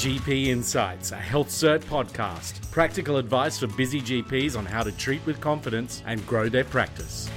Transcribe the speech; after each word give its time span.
GP 0.00 0.46
Insights, 0.46 1.12
a 1.12 1.16
HealthCert 1.16 1.80
podcast. 1.80 2.70
Practical 2.70 3.18
advice 3.18 3.58
for 3.58 3.66
busy 3.66 4.00
GPs 4.00 4.56
on 4.56 4.64
how 4.64 4.82
to 4.82 4.90
treat 4.92 5.20
with 5.26 5.42
confidence 5.42 6.02
and 6.06 6.26
grow 6.26 6.48
their 6.48 6.64
practice. 6.64 7.28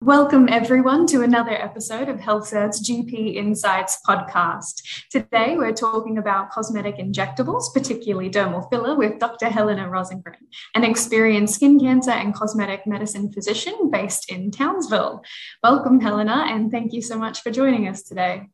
Welcome, 0.00 0.48
everyone, 0.48 1.06
to 1.06 1.22
another 1.22 1.52
episode 1.52 2.08
of 2.08 2.16
HealthCert's 2.16 2.84
GP 2.90 3.36
Insights 3.36 4.00
podcast. 4.04 4.82
Today, 5.12 5.56
we're 5.56 5.72
talking 5.72 6.18
about 6.18 6.50
cosmetic 6.50 6.96
injectables, 6.96 7.72
particularly 7.72 8.28
dermal 8.28 8.68
filler, 8.68 8.96
with 8.96 9.20
Dr. 9.20 9.48
Helena 9.48 9.84
Rosengren, 9.84 10.34
an 10.74 10.82
experienced 10.82 11.54
skin 11.54 11.78
cancer 11.78 12.10
and 12.10 12.34
cosmetic 12.34 12.88
medicine 12.88 13.30
physician 13.30 13.88
based 13.92 14.32
in 14.32 14.50
Townsville. 14.50 15.22
Welcome, 15.62 16.00
Helena, 16.00 16.46
and 16.48 16.72
thank 16.72 16.92
you 16.92 17.02
so 17.02 17.16
much 17.16 17.42
for 17.42 17.52
joining 17.52 17.86
us 17.86 18.02
today. 18.02 18.48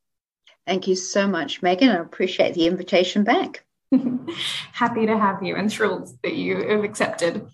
Thank 0.66 0.86
you 0.86 0.94
so 0.94 1.26
much, 1.26 1.62
Megan. 1.62 1.90
I 1.90 1.96
appreciate 1.96 2.54
the 2.54 2.66
invitation 2.66 3.24
back. 3.24 3.64
Happy 4.72 5.06
to 5.06 5.18
have 5.18 5.42
you 5.42 5.56
and 5.56 5.70
thrilled 5.70 6.10
that 6.22 6.34
you 6.34 6.68
have 6.68 6.84
accepted. 6.84 7.46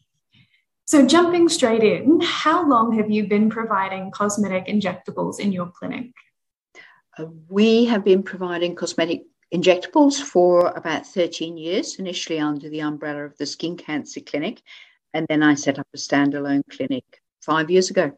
So, 0.87 1.07
jumping 1.07 1.49
straight 1.49 1.83
in, 1.83 2.21
how 2.23 2.67
long 2.67 2.97
have 2.97 3.11
you 3.11 3.27
been 3.27 3.51
providing 3.51 4.11
cosmetic 4.11 4.67
injectables 4.67 5.39
in 5.39 5.53
your 5.53 5.67
clinic? 5.67 6.13
Uh, 7.19 7.27
we 7.49 7.87
have 7.87 8.05
been 8.05 8.23
providing 8.23 8.75
cosmetic 8.75 9.25
injectables 9.55 10.21
for 10.21 10.69
about 10.69 11.07
13 11.07 11.57
years, 11.57 11.99
initially 11.99 12.39
under 12.39 12.69
the 12.69 12.81
umbrella 12.81 13.25
of 13.25 13.37
the 13.39 13.47
Skin 13.47 13.77
Cancer 13.77 14.21
Clinic. 14.21 14.63
And 15.15 15.27
then 15.29 15.43
I 15.43 15.55
set 15.55 15.79
up 15.79 15.87
a 15.95 15.99
standalone 15.99 16.63
clinic 16.71 17.05
five 17.43 17.71
years 17.71 17.91
ago. 17.91 18.13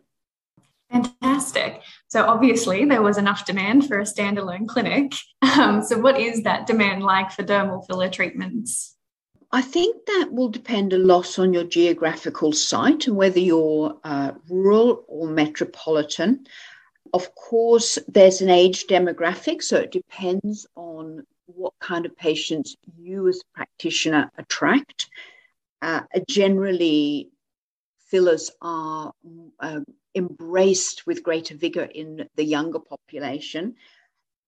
Fantastic. 0.90 1.82
So, 2.08 2.24
obviously, 2.24 2.84
there 2.84 3.02
was 3.02 3.18
enough 3.18 3.46
demand 3.46 3.86
for 3.86 4.00
a 4.00 4.04
standalone 4.04 4.66
clinic. 4.66 5.12
Um, 5.58 5.82
so, 5.82 5.98
what 5.98 6.18
is 6.18 6.42
that 6.44 6.66
demand 6.66 7.02
like 7.02 7.32
for 7.32 7.42
dermal 7.42 7.86
filler 7.86 8.08
treatments? 8.08 8.96
I 9.52 9.62
think 9.62 10.06
that 10.06 10.28
will 10.30 10.48
depend 10.48 10.92
a 10.92 10.98
lot 10.98 11.38
on 11.38 11.52
your 11.52 11.64
geographical 11.64 12.52
site 12.52 13.08
and 13.08 13.16
whether 13.16 13.40
you're 13.40 13.98
uh, 14.04 14.32
rural 14.48 15.04
or 15.08 15.28
metropolitan. 15.28 16.46
Of 17.12 17.34
course, 17.34 17.98
there's 18.06 18.40
an 18.40 18.48
age 18.48 18.86
demographic, 18.86 19.62
so 19.62 19.76
it 19.78 19.90
depends 19.90 20.68
on 20.76 21.26
what 21.46 21.72
kind 21.80 22.06
of 22.06 22.16
patients 22.16 22.76
you 22.96 23.28
as 23.28 23.40
a 23.40 23.56
practitioner 23.56 24.30
attract. 24.38 25.08
Uh, 25.82 26.02
generally, 26.28 27.30
fillers 28.06 28.52
are 28.62 29.12
uh, 29.58 29.80
embraced 30.14 31.06
with 31.06 31.22
greater 31.22 31.54
vigor 31.54 31.84
in 31.84 32.28
the 32.36 32.44
younger 32.44 32.78
population, 32.78 33.76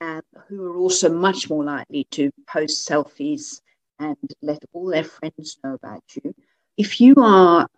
and 0.01 0.23
who 0.49 0.65
are 0.67 0.77
also 0.77 1.13
much 1.13 1.49
more 1.49 1.65
likely 1.65 2.05
to 2.11 2.31
post 2.49 2.89
selfies 2.89 3.61
and 3.99 4.17
let 4.41 4.63
all 4.73 4.87
their 4.87 5.05
friends 5.05 5.59
know 5.63 5.75
about 5.75 6.03
you. 6.17 6.35
If 6.77 7.01
you 7.01 7.15
are 7.19 7.69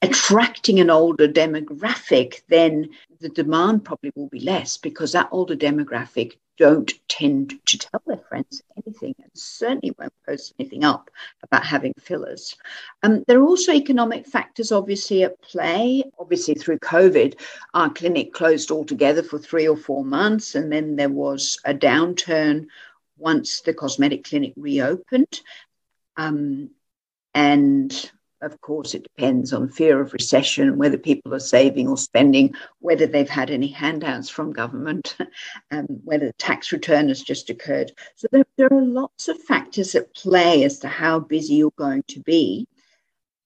attracting 0.00 0.80
an 0.80 0.90
older 0.90 1.28
demographic, 1.28 2.42
then 2.48 2.90
the 3.20 3.28
demand 3.28 3.84
probably 3.84 4.12
will 4.14 4.28
be 4.28 4.40
less 4.40 4.76
because 4.76 5.12
that 5.12 5.28
older 5.32 5.56
demographic 5.56 6.38
don't 6.58 6.92
tend 7.08 7.54
to 7.66 7.78
tell 7.78 8.02
their 8.06 8.18
friends 8.28 8.62
anything 8.76 9.14
and 9.22 9.30
certainly 9.34 9.94
won't 9.98 10.12
post 10.26 10.54
anything 10.58 10.84
up 10.84 11.10
about 11.42 11.64
having 11.64 11.94
fillers. 11.98 12.56
Um, 13.02 13.24
there 13.26 13.38
are 13.38 13.46
also 13.46 13.72
economic 13.72 14.26
factors 14.26 14.72
obviously 14.72 15.22
at 15.22 15.40
play. 15.40 16.02
Obviously, 16.18 16.54
through 16.54 16.78
COVID, 16.80 17.40
our 17.74 17.90
clinic 17.90 18.32
closed 18.32 18.70
altogether 18.70 19.22
for 19.22 19.38
three 19.38 19.68
or 19.68 19.76
four 19.76 20.04
months, 20.04 20.54
and 20.54 20.70
then 20.70 20.96
there 20.96 21.08
was 21.08 21.58
a 21.64 21.72
downturn 21.72 22.66
once 23.16 23.60
the 23.60 23.74
cosmetic 23.74 24.24
clinic 24.24 24.52
reopened. 24.56 25.40
Um, 26.16 26.70
and 27.34 28.10
of 28.40 28.60
course, 28.60 28.94
it 28.94 29.02
depends 29.02 29.52
on 29.52 29.68
fear 29.68 30.00
of 30.00 30.12
recession, 30.12 30.78
whether 30.78 30.98
people 30.98 31.34
are 31.34 31.40
saving 31.40 31.88
or 31.88 31.96
spending, 31.96 32.54
whether 32.80 33.06
they've 33.06 33.28
had 33.28 33.50
any 33.50 33.66
handouts 33.68 34.28
from 34.28 34.52
government, 34.52 35.16
um, 35.70 35.86
whether 36.04 36.26
the 36.26 36.32
tax 36.34 36.72
return 36.72 37.08
has 37.08 37.22
just 37.22 37.50
occurred. 37.50 37.92
So 38.14 38.28
there, 38.30 38.44
there, 38.56 38.72
are 38.72 38.82
lots 38.82 39.28
of 39.28 39.40
factors 39.42 39.94
at 39.94 40.14
play 40.14 40.64
as 40.64 40.78
to 40.80 40.88
how 40.88 41.20
busy 41.20 41.54
you're 41.54 41.72
going 41.76 42.04
to 42.08 42.20
be. 42.20 42.68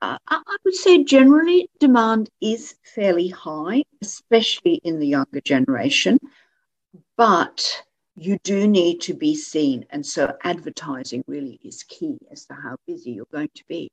Uh, 0.03 0.19
I 0.27 0.57
would 0.65 0.75
say 0.75 1.05
generally 1.05 1.71
demand 1.79 2.29
is 2.41 2.75
fairly 2.83 3.29
high, 3.29 3.85
especially 4.03 4.75
in 4.83 4.99
the 4.99 5.07
younger 5.07 5.41
generation, 5.41 6.19
but 7.17 7.83
you 8.17 8.39
do 8.43 8.67
need 8.67 9.01
to 9.03 9.15
be 9.15 9.35
seen. 9.35 9.87
And 9.91 10.05
so 10.05 10.37
advertising 10.43 11.25
really 11.27 11.61
is 11.63 11.85
key 11.85 12.19
as 12.31 12.47
to 12.47 12.55
how 12.55 12.77
busy 12.87 13.13
you're 13.13 13.27
going 13.33 13.51
to 13.55 13.65
be. 13.69 13.91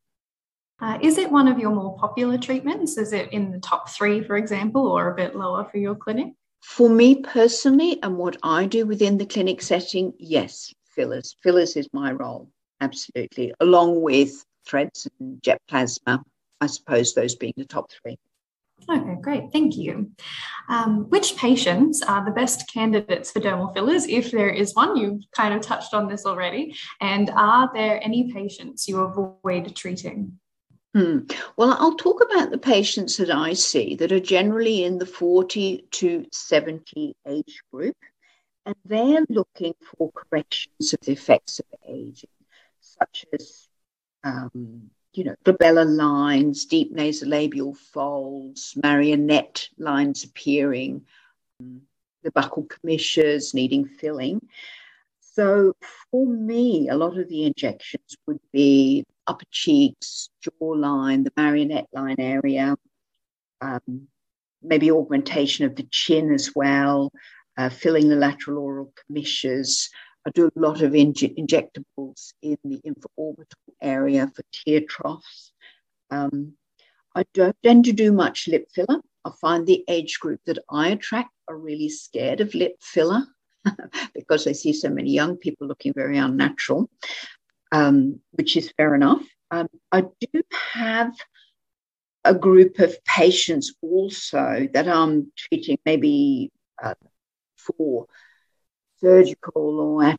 Uh, 0.81 0.97
is 1.01 1.17
it 1.17 1.31
one 1.31 1.47
of 1.47 1.59
your 1.59 1.71
more 1.71 1.97
popular 1.97 2.37
treatments? 2.37 2.97
Is 2.97 3.11
it 3.11 3.33
in 3.33 3.51
the 3.51 3.59
top 3.59 3.89
three, 3.89 4.23
for 4.23 4.37
example, 4.37 4.87
or 4.87 5.11
a 5.11 5.15
bit 5.15 5.35
lower 5.35 5.65
for 5.65 5.77
your 5.77 5.95
clinic? 5.95 6.33
For 6.61 6.89
me 6.89 7.15
personally, 7.21 8.01
and 8.03 8.17
what 8.17 8.37
I 8.43 8.65
do 8.65 8.85
within 8.85 9.17
the 9.17 9.25
clinic 9.25 9.61
setting, 9.61 10.13
yes, 10.17 10.73
fillers. 10.95 11.35
Fillers 11.43 11.75
is 11.75 11.87
my 11.93 12.11
role, 12.11 12.49
absolutely, 12.81 13.53
along 13.59 14.01
with 14.01 14.45
threads 14.65 15.07
and 15.19 15.41
Jett 15.41 15.61
Plasma. 15.67 16.23
I 16.61 16.67
suppose 16.67 17.13
those 17.13 17.35
being 17.35 17.53
the 17.57 17.65
top 17.65 17.89
three. 17.91 18.17
Okay, 18.89 19.15
great. 19.21 19.51
Thank 19.51 19.75
you. 19.75 20.11
Um, 20.69 21.09
which 21.09 21.35
patients 21.35 22.01
are 22.01 22.23
the 22.23 22.31
best 22.31 22.71
candidates 22.71 23.31
for 23.31 23.39
dermal 23.39 23.73
fillers, 23.73 24.07
if 24.07 24.31
there 24.31 24.49
is 24.49 24.73
one? 24.73 24.95
You've 24.95 25.23
kind 25.35 25.53
of 25.53 25.61
touched 25.61 25.93
on 25.93 26.07
this 26.07 26.25
already. 26.25 26.75
And 27.01 27.29
are 27.31 27.69
there 27.73 28.01
any 28.03 28.31
patients 28.31 28.87
you 28.87 28.99
avoid 28.99 29.75
treating? 29.75 30.39
Hmm. 30.95 31.19
Well, 31.55 31.77
I'll 31.79 31.95
talk 31.95 32.21
about 32.23 32.49
the 32.49 32.57
patients 32.57 33.17
that 33.17 33.29
I 33.29 33.53
see 33.53 33.95
that 33.97 34.11
are 34.11 34.19
generally 34.19 34.83
in 34.83 34.97
the 34.97 35.05
40 35.05 35.85
to 35.91 36.25
70 36.31 37.15
age 37.27 37.61
group, 37.71 37.95
and 38.65 38.75
they're 38.85 39.25
looking 39.29 39.75
for 39.83 40.11
corrections 40.11 40.93
of 40.93 40.99
the 41.01 41.11
effects 41.11 41.59
of 41.59 41.65
aging, 41.87 42.29
such 42.79 43.25
as, 43.33 43.67
um, 44.23 44.89
you 45.13 45.25
know, 45.25 45.35
glabellar 45.45 45.85
lines, 45.85 46.65
deep 46.65 46.95
nasolabial 46.95 47.77
folds, 47.77 48.73
marionette 48.81 49.69
lines 49.77 50.23
appearing, 50.23 51.05
um, 51.59 51.81
the 52.23 52.31
buccal 52.31 52.67
commissures 52.67 53.53
needing 53.53 53.85
filling. 53.85 54.41
So 55.19 55.73
for 56.09 56.25
me, 56.25 56.89
a 56.89 56.95
lot 56.95 57.17
of 57.17 57.29
the 57.29 57.45
injections 57.45 58.17
would 58.25 58.41
be 58.51 59.05
upper 59.29 59.45
cheeks, 59.51 60.29
jawline, 60.43 61.23
the 61.23 61.31
marionette 61.37 61.87
line 61.93 62.19
area, 62.19 62.75
um, 63.61 64.07
maybe 64.61 64.91
augmentation 64.91 65.65
of 65.65 65.75
the 65.75 65.87
chin 65.91 66.33
as 66.33 66.51
well, 66.55 67.11
uh, 67.57 67.69
filling 67.69 68.09
the 68.09 68.15
lateral 68.15 68.57
oral 68.57 68.93
commissures. 69.07 69.89
I 70.25 70.31
do 70.31 70.47
a 70.47 70.59
lot 70.59 70.81
of 70.81 70.93
inj- 70.93 71.37
injectables 71.37 72.33
in 72.41 72.57
the 72.63 72.81
infraorbital 72.85 73.73
area 73.81 74.31
for 74.35 74.43
tear 74.51 74.81
troughs. 74.81 75.53
Um, 76.09 76.53
I 77.15 77.23
don't 77.33 77.55
tend 77.63 77.85
to 77.85 77.93
do 77.93 78.11
much 78.11 78.47
lip 78.47 78.67
filler. 78.73 78.99
I 79.25 79.31
find 79.39 79.65
the 79.65 79.83
age 79.87 80.19
group 80.19 80.41
that 80.45 80.59
I 80.69 80.89
attract 80.89 81.29
are 81.47 81.57
really 81.57 81.89
scared 81.89 82.41
of 82.41 82.55
lip 82.55 82.75
filler 82.81 83.23
because 84.13 84.45
they 84.45 84.53
see 84.53 84.73
so 84.73 84.89
many 84.89 85.11
young 85.11 85.37
people 85.37 85.67
looking 85.67 85.93
very 85.93 86.17
unnatural 86.17 86.89
um, 87.71 88.19
which 88.31 88.57
is 88.57 88.71
fair 88.77 88.95
enough. 88.95 89.23
Um, 89.51 89.67
I 89.91 90.01
do 90.01 90.41
have 90.73 91.13
a 92.25 92.33
group 92.33 92.79
of 92.79 92.95
patients 93.05 93.73
also 93.81 94.67
that 94.73 94.87
I'm 94.87 95.31
treating 95.37 95.77
maybe 95.85 96.51
uh, 96.81 96.93
for 97.57 98.05
surgical 99.01 99.79
or 99.79 100.15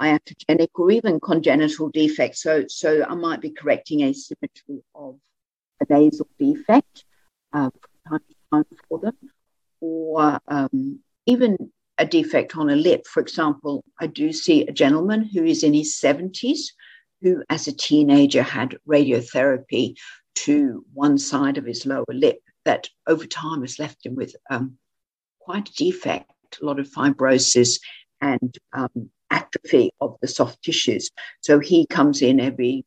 iatrogenic 0.00 0.68
or 0.74 0.90
even 0.90 1.20
congenital 1.20 1.88
defects. 1.90 2.42
So, 2.42 2.64
so 2.68 3.04
I 3.08 3.14
might 3.14 3.40
be 3.40 3.50
correcting 3.50 4.02
asymmetry 4.02 4.82
of 4.94 5.18
a 5.80 5.86
nasal 5.88 6.28
defect 6.38 7.04
uh, 7.52 7.70
from 7.70 8.10
time 8.10 8.20
to 8.28 8.34
time 8.52 8.64
for 8.88 8.98
them, 8.98 9.16
or 9.80 10.38
um, 10.48 11.00
even 11.26 11.72
a 12.00 12.06
defect 12.06 12.56
on 12.56 12.70
a 12.70 12.76
lip. 12.76 13.06
For 13.06 13.20
example, 13.20 13.84
I 14.00 14.06
do 14.06 14.32
see 14.32 14.66
a 14.66 14.72
gentleman 14.72 15.22
who 15.22 15.44
is 15.44 15.62
in 15.62 15.74
his 15.74 15.94
70s 15.94 16.72
who, 17.20 17.44
as 17.50 17.68
a 17.68 17.76
teenager, 17.76 18.42
had 18.42 18.78
radiotherapy 18.88 19.96
to 20.36 20.84
one 20.94 21.18
side 21.18 21.58
of 21.58 21.66
his 21.66 21.84
lower 21.84 22.06
lip 22.08 22.40
that 22.64 22.88
over 23.06 23.26
time 23.26 23.60
has 23.60 23.78
left 23.78 24.04
him 24.04 24.14
with 24.14 24.34
um, 24.48 24.78
quite 25.40 25.68
a 25.68 25.74
defect, 25.74 26.58
a 26.62 26.64
lot 26.64 26.80
of 26.80 26.88
fibrosis 26.88 27.78
and 28.22 28.56
um, 28.72 29.10
atrophy 29.30 29.90
of 30.00 30.16
the 30.22 30.28
soft 30.28 30.62
tissues. 30.62 31.10
So 31.42 31.58
he 31.58 31.86
comes 31.86 32.22
in 32.22 32.40
every 32.40 32.86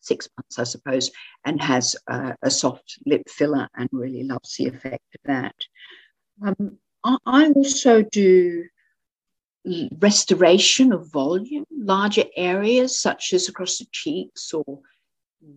six 0.00 0.26
months, 0.38 0.58
I 0.58 0.64
suppose, 0.64 1.10
and 1.44 1.60
has 1.60 1.96
a 2.08 2.50
soft 2.50 2.98
lip 3.04 3.28
filler 3.28 3.68
and 3.76 3.90
really 3.92 4.22
loves 4.22 4.56
the 4.56 4.68
effect 4.68 5.04
of 5.14 5.20
that. 5.24 5.54
Um, 6.42 6.78
I 7.04 7.52
also 7.54 8.02
do 8.02 8.64
restoration 9.98 10.92
of 10.92 11.10
volume, 11.12 11.64
larger 11.70 12.24
areas 12.36 13.00
such 13.00 13.32
as 13.32 13.48
across 13.48 13.78
the 13.78 13.86
cheeks 13.92 14.52
or 14.52 14.80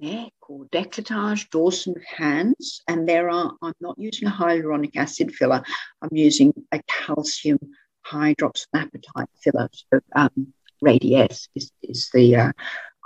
neck 0.02 0.32
or 0.48 0.66
decolletage, 0.66 1.50
dorsum 1.50 1.96
of 1.96 2.04
hands. 2.04 2.82
And 2.88 3.08
there 3.08 3.30
are, 3.30 3.54
I'm 3.62 3.74
not 3.80 3.98
using 3.98 4.28
a 4.28 4.32
hyaluronic 4.32 4.96
acid 4.96 5.34
filler, 5.34 5.64
I'm 6.02 6.16
using 6.16 6.54
a 6.72 6.82
calcium 6.88 7.60
hydroxylapatite 8.06 9.28
filler. 9.42 9.70
So, 9.74 10.00
um, 10.16 10.54
is, 10.86 11.72
is 11.82 12.10
the 12.14 12.36
uh, 12.36 12.52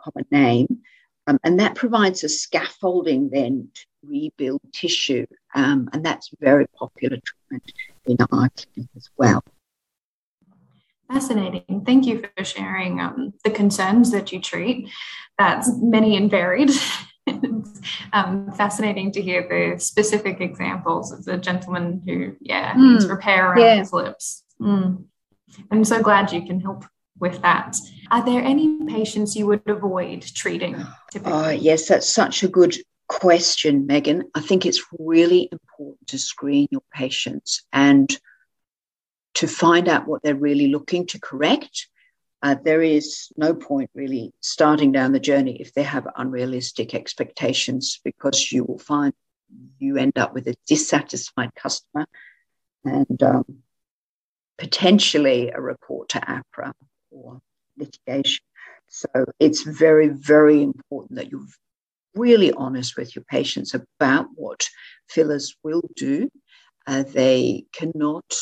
common 0.03 0.25
name. 0.31 0.79
Um, 1.27 1.39
and 1.43 1.59
that 1.59 1.75
provides 1.75 2.23
a 2.23 2.29
scaffolding 2.29 3.29
then 3.29 3.69
to 3.73 3.85
rebuild 4.03 4.61
tissue. 4.73 5.27
Um, 5.57 5.89
and 5.91 6.05
that's 6.05 6.29
very 6.39 6.67
popular 6.67 7.17
treatment 7.17 7.71
in 8.05 8.17
our 8.21 8.49
clinic 8.49 8.89
as 8.95 9.09
well. 9.17 9.43
Fascinating. 11.11 11.83
Thank 11.83 12.05
you 12.05 12.21
for 12.21 12.43
sharing 12.43 12.99
um, 12.99 13.33
the 13.43 13.49
concerns 13.49 14.11
that 14.11 14.31
you 14.31 14.39
treat. 14.39 14.89
That's 15.39 15.71
many 15.81 16.15
and 16.15 16.29
varied. 16.29 16.69
it's 17.25 17.81
um, 18.13 18.51
fascinating 18.51 19.11
to 19.13 19.21
hear 19.21 19.47
the 19.49 19.79
specific 19.79 20.41
examples 20.41 21.11
of 21.11 21.25
the 21.25 21.37
gentleman 21.37 22.03
who, 22.05 22.35
yeah, 22.39 22.75
mm. 22.75 22.93
needs 22.93 23.07
repair 23.07 23.51
around 23.51 23.61
yeah. 23.61 23.75
his 23.77 23.91
lips. 23.91 24.43
Mm. 24.61 25.05
I'm 25.71 25.83
so 25.83 26.03
glad 26.03 26.31
you 26.31 26.45
can 26.45 26.59
help 26.59 26.85
with 27.19 27.41
that. 27.41 27.77
Are 28.11 28.23
there 28.23 28.43
any 28.43 28.85
patients 28.85 29.35
you 29.35 29.47
would 29.47 29.67
avoid 29.67 30.21
treating? 30.21 30.75
Typically? 31.11 31.33
Oh, 31.33 31.49
yes, 31.49 31.87
that's 31.87 32.07
such 32.07 32.43
a 32.43 32.47
good 32.47 32.75
question, 33.07 33.85
Megan. 33.87 34.23
I 34.35 34.41
think 34.41 34.65
it's 34.65 34.83
really 34.99 35.49
important 35.51 36.07
to 36.07 36.19
screen 36.19 36.67
your 36.71 36.83
patients 36.93 37.63
and 37.71 38.09
to 39.35 39.47
find 39.47 39.87
out 39.87 40.07
what 40.07 40.23
they're 40.23 40.35
really 40.35 40.67
looking 40.67 41.05
to 41.07 41.19
correct. 41.19 41.87
Uh, 42.41 42.55
there 42.63 42.81
is 42.81 43.29
no 43.35 43.53
point 43.53 43.89
really 43.93 44.31
starting 44.41 44.91
down 44.91 45.11
the 45.11 45.19
journey 45.19 45.57
if 45.59 45.73
they 45.73 45.83
have 45.83 46.07
unrealistic 46.15 46.93
expectations 46.93 47.99
because 48.03 48.51
you 48.51 48.63
will 48.63 48.77
find 48.77 49.13
you 49.79 49.97
end 49.97 50.17
up 50.17 50.33
with 50.33 50.47
a 50.47 50.55
dissatisfied 50.67 51.53
customer 51.55 52.05
and 52.83 53.23
um, 53.23 53.45
potentially 54.57 55.49
a 55.49 55.61
report 55.61 56.09
to 56.09 56.19
AHPRA 56.19 56.73
or 57.11 57.39
litigation. 57.77 58.43
So 58.89 59.07
it's 59.39 59.63
very, 59.63 60.09
very 60.09 60.61
important 60.61 61.17
that 61.17 61.31
you're 61.31 61.45
really 62.17 62.51
honest 62.53 62.97
with 62.97 63.15
your 63.15 63.23
patients 63.25 63.73
about 63.73 64.27
what 64.35 64.67
fillers 65.09 65.55
will 65.63 65.83
do. 65.95 66.29
Uh, 66.85 67.03
they 67.03 67.65
cannot 67.73 68.37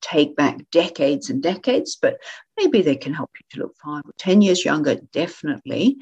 take 0.00 0.36
back 0.36 0.58
decades 0.70 1.28
and 1.30 1.42
decades, 1.42 1.96
but 2.00 2.18
maybe 2.56 2.82
they 2.82 2.96
can 2.96 3.12
help 3.12 3.30
you 3.38 3.44
to 3.50 3.64
look 3.64 3.74
five 3.84 4.02
or 4.04 4.12
10 4.18 4.42
years 4.42 4.64
younger, 4.64 4.96
definitely. 5.12 5.96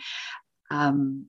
Um, 0.71 1.27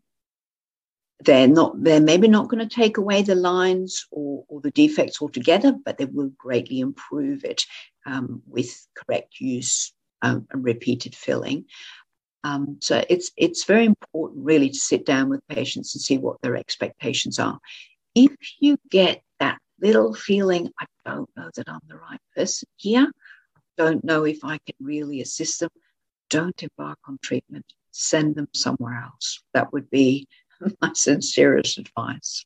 they're 1.22 1.48
not 1.48 1.84
they're 1.84 2.02
maybe 2.02 2.28
not 2.28 2.48
going 2.48 2.68
to 2.68 2.76
take 2.76 2.98
away 2.98 3.22
the 3.22 3.36
lines 3.36 4.06
or, 4.12 4.44
or 4.48 4.62
the 4.62 4.72
defects 4.72 5.22
altogether 5.22 5.74
but 5.84 5.98
they 5.98 6.06
will 6.06 6.32
greatly 6.38 6.80
improve 6.80 7.44
it 7.44 7.66
um, 8.06 8.42
with 8.48 8.88
correct 8.96 9.40
use 9.40 9.94
um, 10.22 10.48
and 10.52 10.64
repeated 10.64 11.16
filling 11.16 11.66
um, 12.44 12.78
so 12.82 13.04
it's 13.10 13.32
it's 13.38 13.66
very 13.66 13.86
important 13.86 14.46
really 14.46 14.70
to 14.70 14.80
sit 14.80 15.06
down 15.06 15.30
with 15.30 15.42
patients 15.48 15.96
and 15.96 16.02
see 16.02 16.18
what 16.18 16.42
their 16.42 16.56
expectations 16.56 17.40
are. 17.40 17.60
If 18.16 18.32
you 18.60 18.78
get 18.90 19.22
that 19.40 19.60
little 19.80 20.14
feeling 20.14 20.72
i 20.80 20.86
don't 21.06 21.30
know 21.38 21.50
that 21.56 21.70
i'm 21.70 21.82
the 21.88 21.98
right 21.98 22.20
person 22.36 22.68
here. 22.78 23.12
Don't 23.78 24.04
know 24.04 24.24
if 24.24 24.44
i 24.44 24.58
can 24.58 24.76
really 24.80 25.22
assist 25.22 25.60
them. 25.60 25.70
Don't 26.30 26.62
embark 26.64 27.00
on 27.08 27.20
treatment. 27.22 27.66
Send 27.92 28.36
them 28.36 28.48
somewhere 28.54 29.02
else. 29.04 29.42
That 29.54 29.72
would 29.74 29.90
be 29.90 30.28
my 30.82 30.92
sincerest 30.94 31.78
advice. 31.78 32.46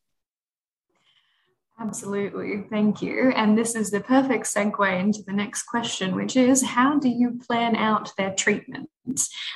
Absolutely. 1.82 2.64
Thank 2.70 3.02
you. 3.02 3.32
And 3.34 3.58
this 3.58 3.74
is 3.74 3.90
the 3.90 4.00
perfect 4.00 4.44
segue 4.44 5.00
into 5.00 5.22
the 5.26 5.32
next 5.32 5.64
question, 5.64 6.14
which 6.14 6.36
is 6.36 6.62
how 6.62 6.96
do 7.00 7.08
you 7.08 7.40
plan 7.44 7.74
out 7.74 8.12
their 8.16 8.32
treatment? 8.34 8.88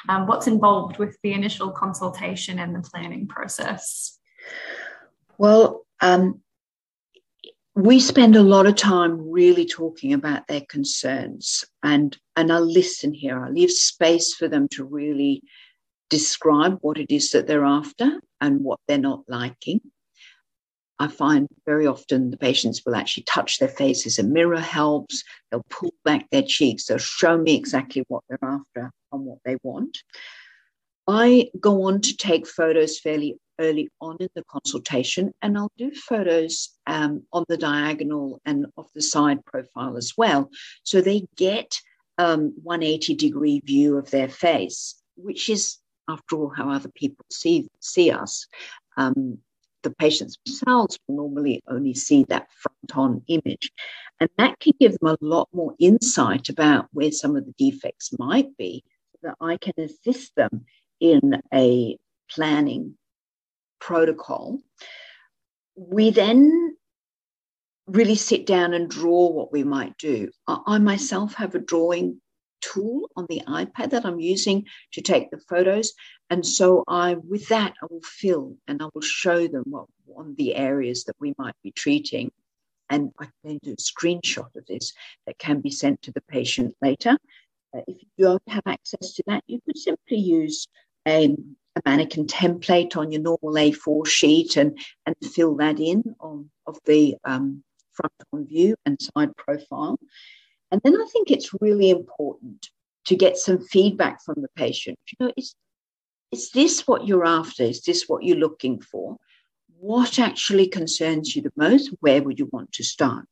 Um, 0.08 0.26
what's 0.26 0.48
involved 0.48 0.98
with 0.98 1.16
the 1.22 1.34
initial 1.34 1.70
consultation 1.70 2.58
and 2.58 2.74
the 2.74 2.80
planning 2.80 3.28
process? 3.28 4.18
Well, 5.38 5.86
um, 6.00 6.40
we 7.76 8.00
spend 8.00 8.34
a 8.34 8.42
lot 8.42 8.66
of 8.66 8.74
time 8.74 9.30
really 9.30 9.64
talking 9.64 10.12
about 10.12 10.48
their 10.48 10.62
concerns 10.68 11.64
and 11.84 12.16
and 12.34 12.52
I 12.52 12.58
listen 12.58 13.14
here. 13.14 13.38
I 13.38 13.50
leave 13.50 13.70
space 13.70 14.34
for 14.34 14.48
them 14.48 14.66
to 14.72 14.84
really 14.84 15.42
describe 16.10 16.78
what 16.80 16.98
it 16.98 17.14
is 17.14 17.30
that 17.30 17.46
they're 17.46 17.64
after 17.64 18.20
and 18.40 18.64
what 18.64 18.80
they're 18.88 18.98
not 18.98 19.22
liking. 19.28 19.80
I 20.98 21.08
find 21.08 21.48
very 21.66 21.86
often 21.86 22.30
the 22.30 22.38
patients 22.38 22.82
will 22.84 22.94
actually 22.94 23.24
touch 23.24 23.58
their 23.58 23.68
faces. 23.68 24.18
A 24.18 24.22
mirror 24.22 24.60
helps. 24.60 25.22
They'll 25.50 25.66
pull 25.68 25.92
back 26.04 26.28
their 26.30 26.42
cheeks. 26.42 26.86
They'll 26.86 26.98
show 26.98 27.36
me 27.36 27.54
exactly 27.54 28.04
what 28.08 28.24
they're 28.28 28.38
after 28.42 28.90
and 29.12 29.24
what 29.24 29.38
they 29.44 29.56
want. 29.62 29.98
I 31.08 31.50
go 31.60 31.84
on 31.84 32.00
to 32.00 32.16
take 32.16 32.46
photos 32.46 32.98
fairly 32.98 33.38
early 33.60 33.88
on 34.00 34.16
in 34.20 34.28
the 34.34 34.44
consultation, 34.50 35.32
and 35.40 35.56
I'll 35.56 35.72
do 35.78 35.90
photos 35.92 36.70
um, 36.86 37.22
on 37.32 37.44
the 37.48 37.56
diagonal 37.56 38.40
and 38.44 38.66
off 38.76 38.92
the 38.94 39.02
side 39.02 39.44
profile 39.44 39.96
as 39.96 40.14
well. 40.16 40.50
So 40.82 41.00
they 41.00 41.26
get 41.36 41.80
um, 42.18 42.54
180 42.62 43.14
degree 43.14 43.60
view 43.64 43.98
of 43.98 44.10
their 44.10 44.28
face, 44.28 44.96
which 45.16 45.48
is 45.48 45.78
after 46.08 46.36
all, 46.36 46.48
how 46.48 46.70
other 46.70 46.90
people 46.94 47.24
see, 47.30 47.68
see 47.80 48.10
us. 48.10 48.46
Um, 48.96 49.38
the 49.86 49.94
patients 49.94 50.36
themselves 50.44 50.98
will 51.06 51.16
normally 51.16 51.62
only 51.68 51.94
see 51.94 52.24
that 52.24 52.48
front 52.50 52.96
on 52.96 53.22
image. 53.28 53.70
And 54.20 54.28
that 54.36 54.58
can 54.58 54.72
give 54.80 54.98
them 54.98 55.16
a 55.20 55.24
lot 55.24 55.48
more 55.52 55.74
insight 55.78 56.48
about 56.48 56.88
where 56.92 57.12
some 57.12 57.36
of 57.36 57.46
the 57.46 57.54
defects 57.56 58.10
might 58.18 58.56
be, 58.56 58.82
so 59.12 59.18
that 59.28 59.36
I 59.40 59.56
can 59.58 59.74
assist 59.78 60.34
them 60.34 60.64
in 60.98 61.40
a 61.54 61.96
planning 62.28 62.96
protocol. 63.78 64.60
We 65.76 66.10
then 66.10 66.76
really 67.86 68.16
sit 68.16 68.46
down 68.46 68.74
and 68.74 68.90
draw 68.90 69.28
what 69.28 69.52
we 69.52 69.62
might 69.62 69.96
do. 69.98 70.30
I, 70.48 70.58
I 70.66 70.78
myself 70.78 71.34
have 71.34 71.54
a 71.54 71.60
drawing 71.60 72.20
tool 72.72 73.10
on 73.16 73.26
the 73.28 73.42
iPad 73.46 73.90
that 73.90 74.04
I'm 74.04 74.20
using 74.20 74.66
to 74.92 75.00
take 75.00 75.30
the 75.30 75.38
photos. 75.38 75.92
And 76.30 76.44
so 76.44 76.84
I, 76.88 77.14
with 77.14 77.48
that, 77.48 77.74
I 77.82 77.86
will 77.90 78.02
fill 78.02 78.56
and 78.66 78.82
I 78.82 78.88
will 78.94 79.02
show 79.02 79.46
them 79.46 79.64
what 79.66 79.86
on 80.16 80.34
the 80.36 80.54
areas 80.54 81.04
that 81.04 81.16
we 81.18 81.34
might 81.38 81.54
be 81.62 81.72
treating. 81.72 82.30
And 82.88 83.12
I 83.18 83.26
can 83.44 83.58
do 83.62 83.72
a 83.72 83.76
screenshot 83.76 84.54
of 84.54 84.66
this 84.66 84.92
that 85.26 85.38
can 85.38 85.60
be 85.60 85.70
sent 85.70 86.02
to 86.02 86.12
the 86.12 86.22
patient 86.22 86.74
later. 86.80 87.18
Uh, 87.76 87.80
if 87.88 87.96
you 88.00 88.24
don't 88.24 88.42
have 88.48 88.62
access 88.66 89.14
to 89.14 89.24
that, 89.26 89.42
you 89.46 89.60
could 89.64 89.76
simply 89.76 90.18
use 90.18 90.68
a, 91.06 91.36
a 91.76 91.82
mannequin 91.84 92.26
template 92.26 92.96
on 92.96 93.10
your 93.10 93.22
normal 93.22 93.54
A4 93.54 94.06
sheet 94.06 94.56
and, 94.56 94.78
and 95.04 95.16
fill 95.22 95.56
that 95.56 95.80
in 95.80 96.02
on 96.20 96.50
of 96.66 96.78
the 96.84 97.16
um, 97.24 97.62
front 97.92 98.12
on 98.32 98.46
view 98.46 98.76
and 98.84 99.00
side 99.00 99.34
profile. 99.36 99.98
And 100.76 100.94
then 100.94 101.00
I 101.00 101.06
think 101.06 101.30
it's 101.30 101.54
really 101.62 101.88
important 101.88 102.68
to 103.06 103.16
get 103.16 103.38
some 103.38 103.58
feedback 103.58 104.22
from 104.22 104.42
the 104.42 104.48
patient. 104.56 104.98
You 105.06 105.26
know, 105.26 105.32
is, 105.34 105.54
is 106.30 106.50
this 106.50 106.86
what 106.86 107.06
you're 107.06 107.24
after? 107.24 107.62
Is 107.62 107.82
this 107.82 108.04
what 108.08 108.24
you're 108.24 108.36
looking 108.36 108.82
for? 108.82 109.16
What 109.78 110.18
actually 110.18 110.68
concerns 110.68 111.34
you 111.34 111.40
the 111.40 111.52
most? 111.56 111.94
Where 112.00 112.22
would 112.22 112.38
you 112.38 112.50
want 112.52 112.72
to 112.72 112.84
start? 112.84 113.24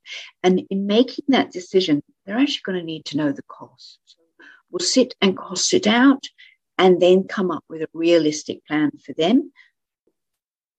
And 0.43 0.63
in 0.71 0.87
making 0.87 1.27
that 1.29 1.53
decision, 1.53 2.03
they're 2.25 2.39
actually 2.39 2.63
going 2.65 2.79
to 2.79 2.85
need 2.85 3.05
to 3.07 3.19
know 3.19 3.31
the 3.31 3.43
cost. 3.43 3.99
So 4.07 4.23
we'll 4.71 4.79
sit 4.79 5.15
and 5.21 5.37
cost 5.37 5.75
it 5.75 5.87
out 5.87 6.25
and 6.79 6.99
then 7.03 7.25
come 7.25 7.51
up 7.51 7.65
with 7.69 7.83
a 7.83 7.89
realistic 7.93 8.65
plan 8.67 8.91
for 9.05 9.13
them. 9.13 9.53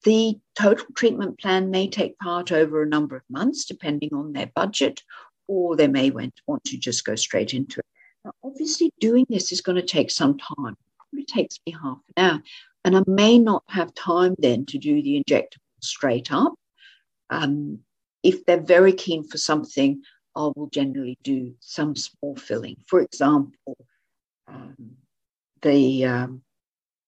The 0.04 0.40
total 0.58 0.88
treatment 0.96 1.40
plan 1.40 1.70
may 1.70 1.90
take 1.90 2.18
part 2.18 2.52
over 2.52 2.82
a 2.82 2.88
number 2.88 3.16
of 3.16 3.24
months, 3.30 3.66
depending 3.66 4.16
on 4.16 4.34
their 4.34 4.52
budget 4.56 5.04
or 5.48 5.76
they 5.76 5.88
may 5.88 6.10
want, 6.10 6.34
to 6.66 6.78
just 6.78 7.06
go 7.06 7.16
straight 7.16 7.54
into 7.54 7.80
it. 7.80 7.86
Now, 8.24 8.32
obviously, 8.44 8.92
doing 9.00 9.26
this 9.30 9.52
is 9.52 9.62
going 9.62 9.76
to 9.76 9.86
take 9.86 10.12
some 10.12 10.38
time. 10.38 10.76
It 11.14 11.28
takes 11.28 11.60
me 11.66 11.74
half 11.74 12.00
an 12.18 12.24
hour, 12.26 12.44
and 12.84 12.98
I 12.98 13.04
may 13.08 13.40
not 13.40 13.64
have 13.70 13.94
time 13.94 14.36
then 14.38 14.66
to 14.68 14.78
do 14.78 15.02
the 15.02 15.24
injectable 15.24 15.60
straight 15.82 16.32
up. 16.32 16.54
Um, 17.30 17.80
if 18.24 18.46
they're 18.46 18.60
very 18.60 18.94
keen 18.94 19.24
for 19.24 19.38
something, 19.38 20.02
I 20.36 20.52
will 20.56 20.70
generally 20.72 21.18
do 21.24 21.56
some 21.60 21.96
small 21.96 22.36
filling. 22.36 22.78
For 22.88 23.00
example, 23.00 23.78
um, 24.48 24.98
the 25.62 26.06
um, 26.06 26.42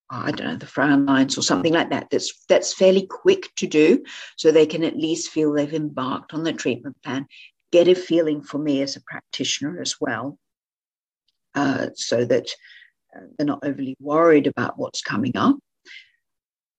I 0.10 0.32
don't 0.32 0.48
know 0.48 0.56
the 0.56 0.66
frown 0.66 1.06
lines 1.06 1.38
or 1.38 1.42
something 1.42 1.74
like 1.74 1.90
that. 1.90 2.10
That's 2.12 2.34
that's 2.48 2.74
fairly 2.74 3.06
quick 3.06 3.54
to 3.58 3.68
do, 3.68 4.04
so 4.38 4.52
they 4.52 4.66
can 4.66 4.84
at 4.84 4.96
least 4.96 5.32
feel 5.32 5.52
they've 5.52 5.74
embarked 5.74 6.34
on 6.34 6.44
the 6.44 6.54
treatment 6.54 6.96
plan 7.04 7.28
get 7.72 7.88
a 7.88 7.96
feeling 7.96 8.42
for 8.42 8.58
me 8.58 8.82
as 8.82 8.96
a 8.96 9.02
practitioner 9.02 9.82
as 9.82 9.96
well, 10.00 10.38
uh, 11.56 11.88
so 11.96 12.26
that 12.26 12.50
uh, 13.16 13.22
they're 13.38 13.48
not 13.48 13.64
overly 13.64 13.96
worried 14.00 14.48
about 14.48 14.78
what's 14.78 15.02
coming 15.02 15.36
up. 15.36 15.58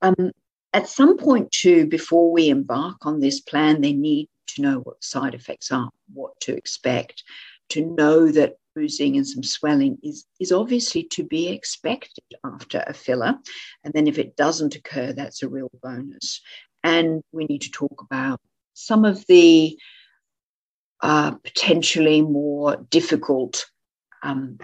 Um, 0.03 0.33
at 0.73 0.89
some 0.89 1.17
point, 1.17 1.51
too, 1.51 1.87
before 1.87 2.31
we 2.31 2.49
embark 2.49 3.05
on 3.07 3.21
this 3.21 3.41
plan, 3.41 3.81
they 3.81 3.93
need 3.93 4.29
to 4.55 4.63
know 4.63 4.79
what 4.81 5.03
side 5.03 5.35
effects 5.35 5.73
are, 5.73 5.91
what 6.13 6.39
to 6.41 6.55
expect, 6.55 7.25
to 7.71 7.85
know 7.85 8.31
that 8.31 8.57
bruising 8.75 9.17
and 9.17 9.27
some 9.27 9.43
swelling 9.43 9.99
is, 10.03 10.27
is 10.39 10.53
obviously 10.53 11.03
to 11.03 11.25
be 11.25 11.49
expected 11.49 12.25
after 12.45 12.85
a 12.87 12.95
filler. 12.95 13.35
And 13.83 13.93
then 13.93 14.07
if 14.07 14.19
it 14.19 14.37
doesn't 14.37 14.77
occur, 14.77 15.13
that's 15.13 15.43
a 15.43 15.49
real 15.49 15.71
bonus. 15.83 16.41
And 16.85 17.23
we 17.33 17.45
need 17.47 17.63
to 17.63 17.71
talk 17.71 18.03
about 18.03 18.41
some 18.75 19.05
of 19.05 19.27
the 19.27 19.77
uh, 21.01 21.33
potentially 21.33 22.23
more 22.23 22.77
difficult 22.91 23.67
um, 24.23 24.59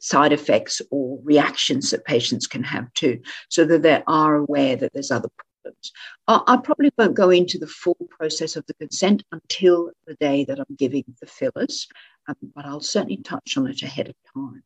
side 0.00 0.32
effects 0.32 0.80
or 0.90 1.18
reactions 1.22 1.90
that 1.90 2.04
patients 2.04 2.46
can 2.46 2.64
have 2.64 2.92
too, 2.94 3.20
so 3.48 3.64
that 3.64 3.82
they 3.82 4.02
are 4.06 4.36
aware 4.36 4.76
that 4.76 4.92
there's 4.92 5.10
other 5.10 5.28
problems. 5.62 5.92
I, 6.26 6.40
I 6.46 6.56
probably 6.56 6.90
won't 6.96 7.14
go 7.14 7.30
into 7.30 7.58
the 7.58 7.66
full 7.66 7.98
process 8.08 8.56
of 8.56 8.64
the 8.66 8.74
consent 8.74 9.22
until 9.30 9.90
the 10.06 10.14
day 10.14 10.44
that 10.44 10.58
I'm 10.58 10.76
giving 10.76 11.04
the 11.20 11.26
fillers, 11.26 11.86
um, 12.28 12.36
but 12.54 12.64
I'll 12.64 12.80
certainly 12.80 13.18
touch 13.18 13.56
on 13.56 13.66
it 13.66 13.82
ahead 13.82 14.08
of 14.08 14.14
time. 14.34 14.62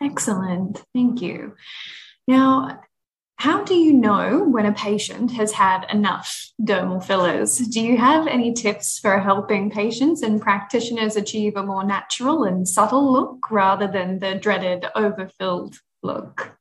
Excellent, 0.00 0.82
thank 0.94 1.22
you. 1.22 1.56
Now, 2.28 2.80
how 3.36 3.64
do 3.64 3.74
you 3.74 3.92
know 3.92 4.44
when 4.44 4.66
a 4.66 4.72
patient 4.72 5.32
has 5.32 5.52
had 5.52 5.84
enough 5.90 6.52
dermal 6.60 7.04
fillers? 7.04 7.58
Do 7.58 7.80
you 7.80 7.96
have 7.96 8.26
any 8.26 8.52
tips 8.52 8.98
for 8.98 9.18
helping 9.18 9.70
patients 9.70 10.22
and 10.22 10.40
practitioners 10.40 11.16
achieve 11.16 11.56
a 11.56 11.62
more 11.64 11.84
natural 11.84 12.44
and 12.44 12.68
subtle 12.68 13.12
look 13.12 13.50
rather 13.50 13.88
than 13.88 14.20
the 14.20 14.36
dreaded 14.36 14.86
overfilled 14.94 15.76
look? 16.02 16.56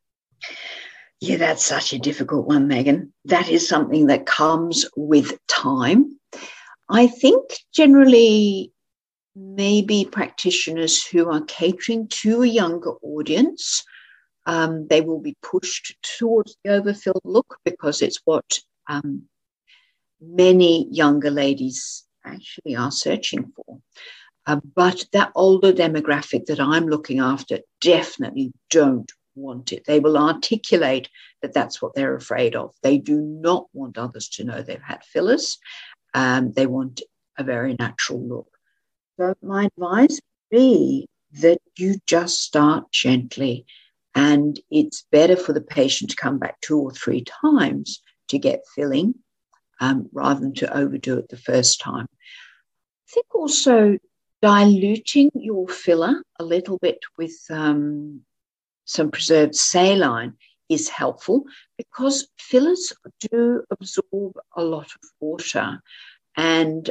Yeah, 1.20 1.38
that's 1.38 1.64
such 1.64 1.94
a 1.94 2.00
difficult 2.00 2.48
one, 2.48 2.68
Megan. 2.68 3.14
That 3.26 3.48
is 3.48 3.70
something 3.70 4.08
that 4.08 4.26
comes 4.26 4.86
with 4.98 5.38
time. 5.48 6.20
I 6.90 7.06
think 7.06 7.44
generally, 7.74 8.72
maybe 9.36 10.10
practitioners 10.12 11.06
who 11.06 11.30
are 11.30 11.42
catering 11.42 12.08
to 12.08 12.42
a 12.42 12.48
younger 12.48 12.94
audience 13.04 13.84
um, 14.46 14.88
they 14.88 15.02
will 15.02 15.20
be 15.20 15.38
pushed 15.42 15.96
towards 16.18 16.58
the 16.64 16.72
overfilled 16.72 17.22
look 17.24 17.58
because 17.64 18.02
it's 18.02 18.20
what 18.26 18.60
um, 18.88 19.24
many 20.20 20.88
younger 20.92 21.30
ladies 21.30 22.06
actually 22.26 22.76
are 22.76 22.92
searching 22.92 23.52
for. 23.56 23.80
Uh, 24.48 24.60
but 24.76 25.06
that 25.14 25.32
older 25.36 25.72
demographic 25.72 26.46
that 26.46 26.60
I'm 26.60 26.88
looking 26.88 27.20
after 27.20 27.60
definitely 27.80 28.52
don't 28.70 29.12
want 29.36 29.72
it. 29.72 29.86
They 29.86 30.00
will 30.00 30.18
articulate 30.18 31.10
that 31.42 31.54
that's 31.54 31.82
what 31.82 31.94
they're 31.94 32.16
afraid 32.16 32.56
of. 32.56 32.74
They 32.82 32.98
do 32.98 33.22
not 33.22 33.68
want 33.74 33.98
others 33.98 34.30
to 34.30 34.44
know 34.44 34.62
they've 34.62 34.82
had 34.82 35.04
fillers. 35.04 35.58
Um, 36.14 36.54
they 36.54 36.66
want 36.66 37.02
a 37.38 37.44
very 37.44 37.76
natural 37.80 38.22
look. 38.28 38.48
So, 39.18 39.36
my 39.42 39.66
advice 39.66 40.20
would 40.20 40.58
be 40.58 41.08
that 41.42 41.60
you 41.78 41.96
just 42.08 42.42
start 42.42 42.92
gently 42.92 43.66
and 44.16 44.60
it's 44.70 45.06
better 45.12 45.36
for 45.36 45.54
the 45.54 45.62
patient 45.62 46.10
to 46.12 46.16
come 46.16 46.38
back 46.38 46.60
two 46.62 46.80
or 46.80 46.92
three 46.92 47.24
times 47.24 48.02
to 48.30 48.38
get 48.38 48.68
filling 48.76 49.16
um, 49.80 50.10
rather 50.14 50.40
than 50.40 50.54
to 50.56 50.78
overdo 50.78 51.18
it 51.18 51.30
the 51.30 51.38
first 51.38 51.80
time. 51.80 52.08
I 52.12 53.12
think 53.14 53.36
also 53.36 53.98
diluting 54.42 55.32
your 55.36 55.68
filler 55.68 56.24
a 56.40 56.44
little 56.44 56.78
bit 56.78 57.00
with 57.18 57.38
um, 57.50 58.22
some 58.86 59.12
preserved 59.12 59.56
saline 59.56 60.34
is 60.70 60.90
helpful 60.90 61.44
because 61.78 62.28
fillers 62.38 62.94
do 63.20 63.64
absorb 63.70 64.34
a 64.56 64.64
lot 64.64 64.86
of 64.86 65.10
water. 65.20 65.82
And 66.38 66.90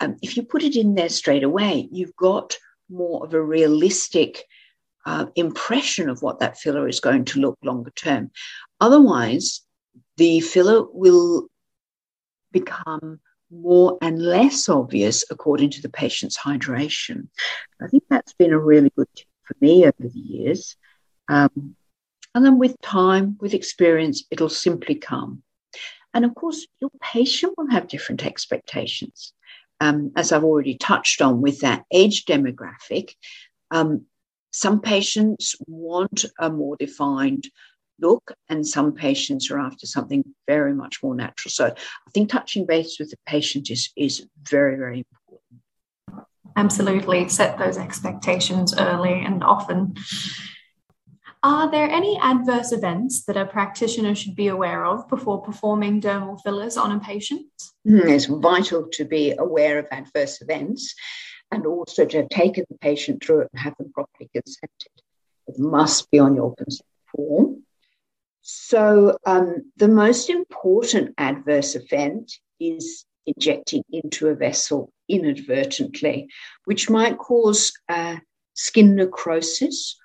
um, 0.00 0.16
if 0.22 0.36
you 0.36 0.42
put 0.42 0.62
it 0.62 0.76
in 0.76 0.94
there 0.94 1.08
straight 1.08 1.42
away, 1.42 1.88
you've 1.90 2.16
got 2.16 2.56
more 2.90 3.24
of 3.24 3.32
a 3.32 3.42
realistic 3.42 4.44
uh, 5.04 5.26
impression 5.34 6.08
of 6.08 6.22
what 6.22 6.38
that 6.38 6.58
filler 6.58 6.88
is 6.88 7.00
going 7.00 7.24
to 7.26 7.40
look 7.40 7.58
longer 7.62 7.90
term. 7.90 8.30
Otherwise, 8.80 9.62
the 10.16 10.40
filler 10.40 10.84
will 10.92 11.48
become 12.52 13.20
more 13.50 13.98
and 14.00 14.22
less 14.22 14.68
obvious 14.68 15.24
according 15.30 15.70
to 15.70 15.82
the 15.82 15.88
patient's 15.88 16.38
hydration. 16.38 17.28
I 17.80 17.88
think 17.88 18.04
that's 18.08 18.32
been 18.32 18.52
a 18.52 18.58
really 18.58 18.90
good 18.96 19.08
tip 19.14 19.26
for 19.44 19.56
me 19.60 19.84
over 19.84 19.94
the 19.98 20.18
years. 20.18 20.76
Um, 21.28 21.76
and 22.34 22.44
then 22.44 22.58
with 22.58 22.80
time, 22.80 23.36
with 23.40 23.52
experience, 23.52 24.24
it'll 24.30 24.48
simply 24.48 24.94
come. 24.94 25.42
And 26.14 26.24
of 26.24 26.34
course, 26.34 26.66
your 26.80 26.90
patient 27.00 27.54
will 27.56 27.70
have 27.70 27.88
different 27.88 28.24
expectations. 28.24 29.32
Um, 29.80 30.12
as 30.16 30.32
I've 30.32 30.44
already 30.44 30.76
touched 30.76 31.20
on 31.20 31.40
with 31.40 31.60
that 31.60 31.84
age 31.90 32.24
demographic, 32.24 33.16
um, 33.70 34.06
some 34.52 34.80
patients 34.80 35.56
want 35.66 36.24
a 36.38 36.50
more 36.50 36.76
defined 36.76 37.48
look, 38.00 38.32
and 38.48 38.66
some 38.66 38.92
patients 38.92 39.50
are 39.50 39.58
after 39.58 39.86
something 39.86 40.24
very 40.46 40.74
much 40.74 41.02
more 41.02 41.14
natural. 41.14 41.50
So 41.50 41.66
I 41.66 42.10
think 42.12 42.30
touching 42.30 42.66
base 42.66 42.96
with 42.98 43.10
the 43.10 43.16
patient 43.26 43.70
is, 43.70 43.90
is 43.96 44.26
very, 44.48 44.76
very 44.76 44.98
important. 44.98 45.62
Absolutely. 46.56 47.28
Set 47.28 47.58
those 47.58 47.78
expectations 47.78 48.74
early 48.76 49.24
and 49.24 49.42
often. 49.42 49.94
Are 51.44 51.70
there 51.70 51.90
any 51.90 52.18
adverse 52.22 52.70
events 52.70 53.24
that 53.24 53.36
a 53.36 53.46
practitioner 53.46 54.14
should 54.14 54.36
be 54.36 54.46
aware 54.48 54.84
of 54.84 55.08
before 55.08 55.42
performing 55.42 56.00
dermal 56.00 56.40
fillers 56.40 56.76
on 56.76 56.92
a 56.92 57.00
patient? 57.00 57.46
Mm, 57.88 58.08
it's 58.08 58.26
vital 58.26 58.86
to 58.92 59.04
be 59.04 59.34
aware 59.36 59.80
of 59.80 59.86
adverse 59.90 60.40
events 60.40 60.94
and 61.52 61.66
also 61.66 62.06
to 62.06 62.16
have 62.16 62.30
taken 62.30 62.64
the 62.68 62.78
patient 62.78 63.22
through 63.22 63.42
it 63.42 63.50
and 63.52 63.62
have 63.62 63.76
them 63.76 63.92
properly 63.92 64.28
consented. 64.32 64.90
It 65.46 65.58
must 65.58 66.10
be 66.10 66.18
on 66.18 66.34
your 66.34 66.54
consent 66.54 66.88
form. 67.14 67.62
So, 68.40 69.18
um, 69.26 69.70
the 69.76 69.88
most 69.88 70.30
important 70.30 71.14
adverse 71.18 71.76
event 71.76 72.32
is 72.58 73.04
injecting 73.26 73.84
into 73.92 74.28
a 74.28 74.34
vessel 74.34 74.92
inadvertently, 75.08 76.28
which 76.64 76.90
might 76.90 77.18
cause 77.18 77.72
uh, 77.88 78.16
skin 78.54 78.96
necrosis. 78.96 79.96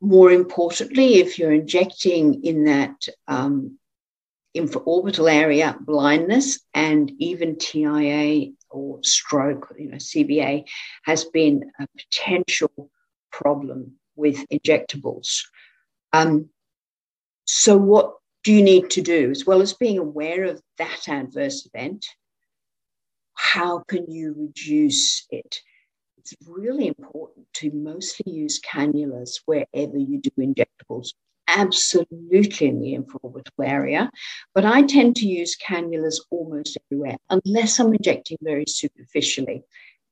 More 0.00 0.30
importantly, 0.30 1.16
if 1.16 1.38
you're 1.38 1.52
injecting 1.52 2.42
in 2.44 2.64
that 2.64 3.06
um, 3.28 3.78
infraorbital 4.56 5.30
area, 5.30 5.76
blindness, 5.78 6.60
and 6.72 7.12
even 7.18 7.58
TIA 7.58 8.52
or 8.70 9.00
stroke, 9.02 9.74
you 9.78 9.90
know, 9.90 9.96
CVA, 9.96 10.64
has 11.04 11.24
been 11.24 11.70
a 11.80 11.86
potential 11.98 12.90
problem 13.32 13.92
with 14.16 14.44
injectables. 14.48 15.42
Um, 16.12 16.50
so, 17.44 17.76
what 17.76 18.14
do 18.44 18.52
you 18.52 18.62
need 18.62 18.90
to 18.90 19.02
do? 19.02 19.30
As 19.30 19.46
well 19.46 19.60
as 19.60 19.74
being 19.74 19.98
aware 19.98 20.44
of 20.44 20.62
that 20.78 21.08
adverse 21.08 21.66
event, 21.66 22.06
how 23.34 23.80
can 23.88 24.10
you 24.10 24.34
reduce 24.36 25.26
it? 25.30 25.60
It's 26.18 26.34
really 26.46 26.86
important 26.86 27.46
to 27.54 27.70
mostly 27.72 28.32
use 28.32 28.60
cannulas 28.60 29.40
wherever 29.46 29.96
you 29.96 30.20
do 30.20 30.30
injectables 30.38 31.12
absolutely 31.56 32.68
in 32.68 32.80
the 32.80 32.96
infraorbital 32.96 33.64
area, 33.64 34.10
but 34.54 34.64
I 34.64 34.82
tend 34.82 35.16
to 35.16 35.26
use 35.26 35.56
cannulas 35.56 36.20
almost 36.30 36.78
everywhere, 36.84 37.16
unless 37.28 37.78
I'm 37.78 37.92
injecting 37.94 38.38
very 38.42 38.64
superficially 38.68 39.62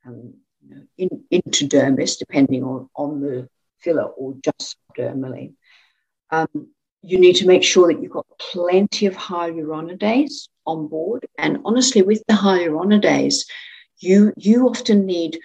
um, 0.06 0.34
you 0.66 0.74
know, 0.74 0.82
in, 0.96 1.24
into 1.30 1.68
dermis, 1.68 2.18
depending 2.18 2.64
on, 2.64 2.88
on 2.94 3.20
the 3.20 3.48
filler, 3.78 4.04
or 4.04 4.34
just 4.44 4.76
dermally. 4.96 5.54
Um, 6.30 6.68
you 7.02 7.18
need 7.18 7.36
to 7.36 7.46
make 7.46 7.62
sure 7.62 7.92
that 7.92 8.02
you've 8.02 8.12
got 8.12 8.26
plenty 8.38 9.06
of 9.06 9.14
hyaluronidase 9.14 10.48
on 10.66 10.88
board. 10.88 11.26
And 11.38 11.58
honestly, 11.64 12.02
with 12.02 12.22
the 12.26 12.34
hyaluronidase, 12.34 13.46
you, 14.00 14.32
you 14.36 14.68
often 14.68 15.06
need 15.06 15.38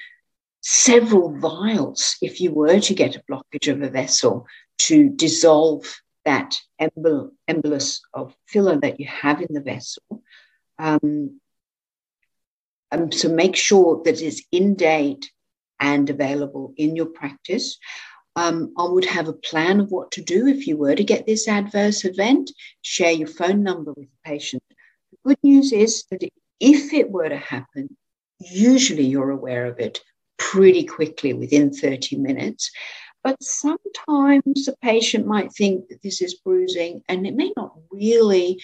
several 0.61 1.37
vials 1.39 2.15
if 2.21 2.39
you 2.41 2.51
were 2.51 2.79
to 2.79 2.93
get 2.93 3.15
a 3.15 3.23
blockage 3.29 3.71
of 3.71 3.81
a 3.81 3.89
vessel 3.89 4.47
to 4.87 5.09
dissolve 5.09 5.85
that 6.25 6.59
embol- 6.79 7.31
embolus 7.49 7.99
of 8.13 8.35
filler 8.47 8.79
that 8.79 8.99
you 8.99 9.07
have 9.07 9.41
in 9.41 9.53
the 9.53 9.61
vessel. 9.61 10.23
Um, 10.79 11.39
um, 12.91 13.11
so 13.11 13.29
make 13.29 13.55
sure 13.55 14.01
that 14.05 14.21
it's 14.21 14.43
in 14.51 14.75
date 14.75 15.31
and 15.79 16.09
available 16.09 16.73
in 16.77 16.95
your 16.95 17.07
practice. 17.07 17.77
Um, 18.35 18.73
I 18.77 18.85
would 18.85 19.05
have 19.05 19.27
a 19.27 19.33
plan 19.33 19.79
of 19.79 19.91
what 19.91 20.11
to 20.11 20.21
do 20.21 20.47
if 20.47 20.67
you 20.67 20.77
were 20.77 20.95
to 20.95 21.03
get 21.03 21.25
this 21.25 21.47
adverse 21.47 22.05
event. 22.05 22.51
Share 22.81 23.11
your 23.11 23.27
phone 23.27 23.63
number 23.63 23.93
with 23.93 24.09
the 24.09 24.17
patient. 24.29 24.63
The 25.11 25.17
good 25.29 25.37
news 25.43 25.71
is 25.71 26.05
that 26.09 26.23
if 26.59 26.93
it 26.93 27.11
were 27.11 27.29
to 27.29 27.37
happen, 27.37 27.95
usually 28.39 29.05
you're 29.05 29.29
aware 29.29 29.65
of 29.65 29.79
it 29.79 30.01
pretty 30.37 30.83
quickly 30.83 31.33
within 31.33 31.71
30 31.71 32.17
minutes. 32.17 32.71
But 33.23 33.41
sometimes 33.41 34.65
the 34.65 34.75
patient 34.81 35.25
might 35.25 35.53
think 35.53 35.87
that 35.89 36.01
this 36.01 36.21
is 36.21 36.35
bruising 36.35 37.03
and 37.07 37.25
it 37.25 37.35
may 37.35 37.53
not 37.55 37.73
really 37.91 38.61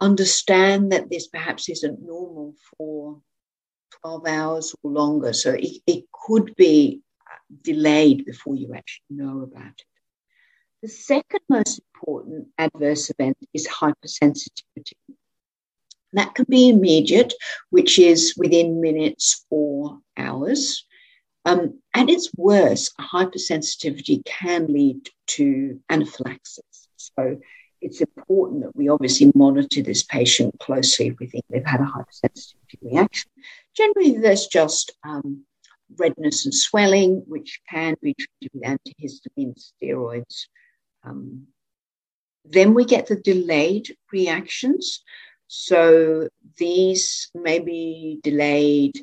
understand 0.00 0.92
that 0.92 1.10
this 1.10 1.26
perhaps 1.26 1.68
isn't 1.68 2.02
normal 2.02 2.54
for 2.76 3.20
12 4.02 4.26
hours 4.26 4.74
or 4.82 4.90
longer. 4.90 5.32
So 5.32 5.52
it, 5.52 5.78
it 5.86 6.04
could 6.12 6.54
be 6.56 7.00
delayed 7.62 8.24
before 8.24 8.56
you 8.56 8.74
actually 8.74 9.04
know 9.10 9.42
about 9.42 9.66
it. 9.66 9.84
The 10.82 10.88
second 10.88 11.40
most 11.48 11.80
important 11.94 12.48
adverse 12.58 13.10
event 13.10 13.36
is 13.52 13.66
hypersensitivity. 13.66 14.92
That 16.12 16.34
can 16.34 16.46
be 16.48 16.68
immediate, 16.68 17.34
which 17.70 17.98
is 17.98 18.34
within 18.36 18.80
minutes 18.80 19.44
or 19.50 19.98
hours. 20.16 20.86
Um, 21.48 21.80
and 21.94 22.10
it's 22.10 22.30
worse, 22.36 22.92
hypersensitivity 23.00 24.22
can 24.26 24.66
lead 24.66 25.08
to 25.28 25.80
anaphylaxis. 25.88 26.88
So 26.96 27.38
it's 27.80 28.02
important 28.02 28.64
that 28.64 28.76
we 28.76 28.90
obviously 28.90 29.32
monitor 29.34 29.80
this 29.80 30.02
patient 30.02 30.58
closely 30.60 31.06
if 31.06 31.18
we 31.18 31.26
think 31.26 31.46
they've 31.48 31.64
had 31.64 31.80
a 31.80 31.84
hypersensitivity 31.84 32.82
reaction. 32.82 33.30
Generally, 33.74 34.18
there's 34.18 34.46
just 34.48 34.92
um, 35.04 35.44
redness 35.96 36.44
and 36.44 36.54
swelling, 36.54 37.22
which 37.26 37.60
can 37.70 37.96
be 38.02 38.14
treated 38.14 38.50
with 38.52 38.64
antihistamine 38.64 39.58
steroids. 39.58 40.48
Um, 41.02 41.46
then 42.44 42.74
we 42.74 42.84
get 42.84 43.06
the 43.06 43.16
delayed 43.16 43.96
reactions. 44.12 45.02
So 45.46 46.28
these 46.58 47.30
may 47.34 47.58
be 47.58 48.20
delayed 48.22 49.02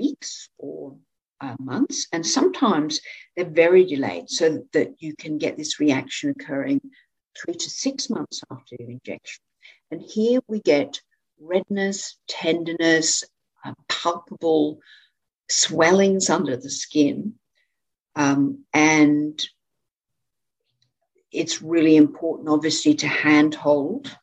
weeks 0.00 0.48
or 0.58 0.96
uh, 1.40 1.56
months, 1.58 1.98
and 2.12 2.24
sometimes 2.38 3.00
they're 3.34 3.44
very 3.66 3.84
delayed 3.84 4.28
so 4.28 4.44
that 4.72 4.90
you 5.02 5.12
can 5.22 5.38
get 5.38 5.56
this 5.56 5.80
reaction 5.80 6.30
occurring 6.30 6.80
three 7.38 7.54
to 7.54 7.70
six 7.70 8.08
months 8.08 8.42
after 8.50 8.76
your 8.78 8.90
injection. 8.90 9.42
And 9.90 10.00
here 10.02 10.40
we 10.48 10.60
get 10.60 11.00
redness, 11.40 12.18
tenderness, 12.28 13.24
uh, 13.64 13.74
palpable 13.88 14.80
swellings 15.48 16.30
under 16.30 16.56
the 16.56 16.70
skin. 16.70 17.34
Um, 18.14 18.64
and 18.72 19.34
it's 21.30 21.60
really 21.62 21.96
important, 21.96 22.48
obviously, 22.48 22.94
to 22.94 23.08
handhold. 23.08 24.16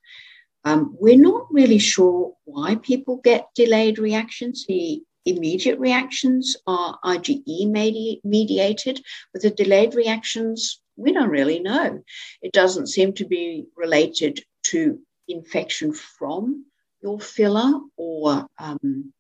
Um, 0.66 0.96
we're 1.00 1.28
not 1.32 1.46
really 1.52 1.80
sure 1.80 2.34
why 2.46 2.76
people 2.76 3.18
get 3.18 3.48
delayed 3.56 4.00
reactions. 4.00 4.66
The 4.68 5.04
immediate 5.26 5.80
reactions 5.80 6.58
are 6.68 7.00
IgE 7.04 7.70
medi- 7.70 8.22
mediated, 8.24 9.02
but 9.32 9.42
the 9.42 9.50
delayed 9.50 9.96
reactions, 9.96 10.82
we 10.96 11.14
don't 11.14 11.30
really 11.30 11.60
know. 11.60 12.04
It 12.42 12.52
doesn't 12.52 12.88
seem 12.88 13.14
to 13.14 13.26
be 13.26 13.66
related 13.76 14.44
to 14.64 15.00
infection 15.28 15.94
from 15.94 16.66
your 17.02 17.20
filler 17.20 17.80
or 17.98 18.48
um, 18.58 19.14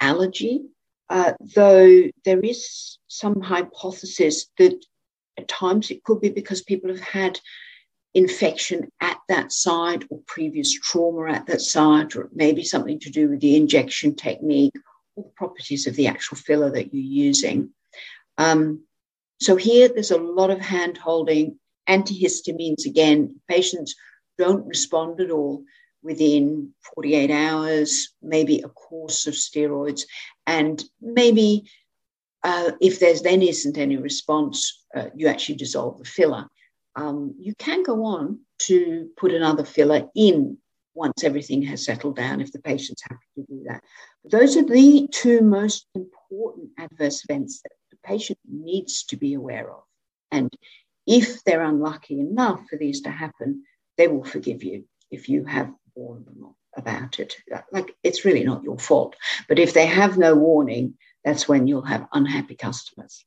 allergy, 0.00 0.62
uh, 1.08 1.32
though 1.54 2.04
there 2.24 2.40
is 2.40 2.98
some 3.08 3.40
hypothesis 3.40 4.46
that 4.58 4.74
at 5.38 5.48
times 5.48 5.90
it 5.90 6.04
could 6.04 6.20
be 6.20 6.28
because 6.28 6.62
people 6.62 6.90
have 6.90 7.00
had 7.00 7.40
infection 8.14 8.90
at 9.00 9.18
that 9.28 9.52
site 9.52 10.04
or 10.10 10.20
previous 10.26 10.72
trauma 10.72 11.30
at 11.30 11.46
that 11.46 11.60
site, 11.60 12.16
or 12.16 12.28
maybe 12.34 12.64
something 12.64 12.98
to 12.98 13.10
do 13.10 13.28
with 13.28 13.40
the 13.40 13.56
injection 13.56 14.14
technique 14.14 14.74
or 15.18 15.24
the 15.24 15.30
properties 15.30 15.86
of 15.86 15.96
the 15.96 16.06
actual 16.06 16.36
filler 16.36 16.70
that 16.70 16.94
you're 16.94 17.26
using. 17.26 17.70
Um, 18.38 18.84
so 19.40 19.56
here 19.56 19.88
there's 19.88 20.10
a 20.10 20.18
lot 20.18 20.50
of 20.50 20.60
hand 20.60 20.96
holding. 20.96 21.58
Antihistamines, 21.88 22.86
again, 22.86 23.40
patients 23.48 23.94
don't 24.36 24.66
respond 24.66 25.20
at 25.20 25.30
all 25.30 25.64
within 26.02 26.72
48 26.94 27.30
hours, 27.30 28.10
maybe 28.22 28.60
a 28.60 28.68
course 28.68 29.26
of 29.26 29.34
steroids, 29.34 30.02
and 30.46 30.84
maybe 31.00 31.68
uh, 32.44 32.72
if 32.80 33.00
there's 33.00 33.22
then 33.22 33.42
isn't 33.42 33.78
any 33.78 33.96
response, 33.96 34.84
uh, 34.94 35.06
you 35.14 35.26
actually 35.26 35.56
dissolve 35.56 35.98
the 35.98 36.04
filler. 36.04 36.46
Um, 36.94 37.34
you 37.38 37.54
can 37.56 37.82
go 37.82 38.04
on 38.04 38.40
to 38.60 39.08
put 39.16 39.32
another 39.32 39.64
filler 39.64 40.08
in 40.14 40.58
once 40.98 41.22
everything 41.24 41.62
has 41.62 41.84
settled 41.84 42.16
down 42.16 42.40
if 42.40 42.52
the 42.52 42.60
patient's 42.60 43.02
happy 43.02 43.24
to 43.36 43.42
do 43.48 43.64
that. 43.68 43.82
But 44.22 44.32
those 44.32 44.56
are 44.56 44.64
the 44.64 45.08
two 45.12 45.40
most 45.40 45.86
important 45.94 46.70
adverse 46.78 47.24
events 47.28 47.62
that 47.62 47.72
the 47.90 47.96
patient 48.04 48.38
needs 48.50 49.04
to 49.04 49.16
be 49.16 49.34
aware 49.34 49.70
of. 49.70 49.82
And 50.30 50.52
if 51.06 51.42
they're 51.44 51.62
unlucky 51.62 52.20
enough 52.20 52.60
for 52.68 52.76
these 52.76 53.00
to 53.02 53.10
happen, 53.10 53.64
they 53.96 54.08
will 54.08 54.24
forgive 54.24 54.62
you 54.62 54.84
if 55.10 55.28
you 55.28 55.44
have 55.44 55.72
warned 55.94 56.26
them 56.26 56.54
about 56.76 57.18
it. 57.18 57.36
Like 57.72 57.94
it's 58.02 58.24
really 58.24 58.44
not 58.44 58.62
your 58.64 58.78
fault. 58.78 59.16
But 59.48 59.58
if 59.58 59.72
they 59.72 59.86
have 59.86 60.18
no 60.18 60.34
warning, 60.34 60.94
that's 61.24 61.48
when 61.48 61.66
you'll 61.66 61.82
have 61.82 62.08
unhappy 62.12 62.56
customers. 62.56 63.24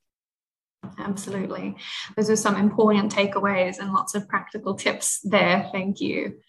Absolutely. 0.98 1.76
Those 2.16 2.30
are 2.30 2.36
some 2.36 2.56
important 2.56 3.14
takeaways 3.14 3.80
and 3.80 3.94
lots 3.94 4.16
of 4.16 4.28
practical 4.28 4.76
tips 4.76 5.20
there. 5.24 5.70
Thank 5.72 6.02
you. 6.02 6.40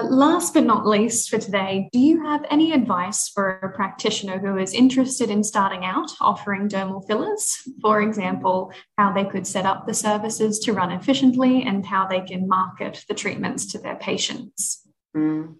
Last 0.00 0.54
but 0.54 0.64
not 0.64 0.86
least 0.86 1.28
for 1.28 1.36
today, 1.36 1.90
do 1.92 1.98
you 1.98 2.24
have 2.24 2.46
any 2.50 2.72
advice 2.72 3.28
for 3.28 3.58
a 3.58 3.72
practitioner 3.72 4.38
who 4.38 4.56
is 4.56 4.72
interested 4.72 5.28
in 5.28 5.44
starting 5.44 5.84
out 5.84 6.10
offering 6.18 6.66
dermal 6.66 7.06
fillers? 7.06 7.68
For 7.82 8.00
example, 8.00 8.72
how 8.96 9.12
they 9.12 9.26
could 9.26 9.46
set 9.46 9.66
up 9.66 9.86
the 9.86 9.92
services 9.92 10.58
to 10.60 10.72
run 10.72 10.92
efficiently 10.92 11.62
and 11.64 11.84
how 11.84 12.06
they 12.06 12.22
can 12.22 12.48
market 12.48 13.04
the 13.06 13.14
treatments 13.14 13.66
to 13.72 13.78
their 13.78 13.96
patients? 13.96 14.80
Mm. 15.14 15.56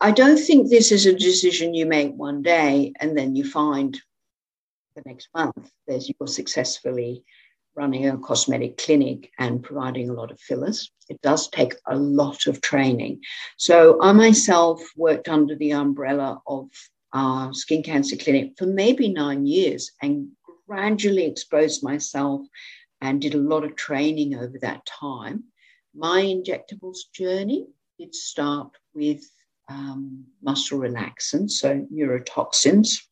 I 0.00 0.10
don't 0.10 0.38
think 0.38 0.70
this 0.70 0.90
is 0.90 1.04
a 1.04 1.12
decision 1.12 1.74
you 1.74 1.84
make 1.84 2.14
one 2.14 2.40
day 2.40 2.94
and 2.98 3.16
then 3.16 3.36
you 3.36 3.44
find 3.44 4.00
the 4.94 5.02
next 5.04 5.28
month 5.34 5.70
that 5.86 6.08
you're 6.08 6.26
successfully 6.26 7.24
running 7.76 8.08
a 8.08 8.16
cosmetic 8.18 8.78
clinic 8.78 9.30
and 9.38 9.62
providing 9.62 10.08
a 10.08 10.12
lot 10.12 10.30
of 10.30 10.40
fillers. 10.40 10.90
It 11.08 11.20
does 11.22 11.48
take 11.48 11.74
a 11.86 11.96
lot 11.96 12.46
of 12.46 12.60
training. 12.60 13.20
So 13.58 14.00
I 14.00 14.12
myself 14.12 14.82
worked 14.96 15.28
under 15.28 15.54
the 15.54 15.72
umbrella 15.72 16.40
of 16.46 16.68
our 17.12 17.52
skin 17.52 17.82
cancer 17.82 18.16
clinic 18.16 18.54
for 18.58 18.66
maybe 18.66 19.08
nine 19.08 19.46
years 19.46 19.92
and 20.02 20.28
gradually 20.66 21.24
exposed 21.24 21.82
myself 21.82 22.42
and 23.00 23.20
did 23.20 23.34
a 23.34 23.38
lot 23.38 23.64
of 23.64 23.76
training 23.76 24.34
over 24.34 24.58
that 24.60 24.84
time. 24.86 25.44
My 25.94 26.22
injectables 26.22 26.98
journey 27.14 27.66
did 27.98 28.14
start 28.14 28.70
with 28.94 29.22
um, 29.68 30.24
muscle 30.42 30.78
relaxants, 30.78 31.52
so 31.52 31.86
neurotoxins. 31.92 33.02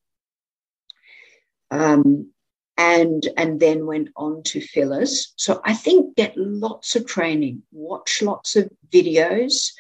Um, 1.70 2.31
and 2.77 3.29
and 3.37 3.61
then 3.61 3.87
went 3.87 4.09
on 4.17 4.43
to 4.45 4.61
fillers. 4.61 5.33
So 5.37 5.61
I 5.65 5.75
think 5.75 6.17
get 6.17 6.37
lots 6.37 6.97
of 6.97 7.07
training, 7.07 7.63
watch 7.73 8.23
lots 8.23 8.57
of 8.57 8.71
videos, 8.91 9.71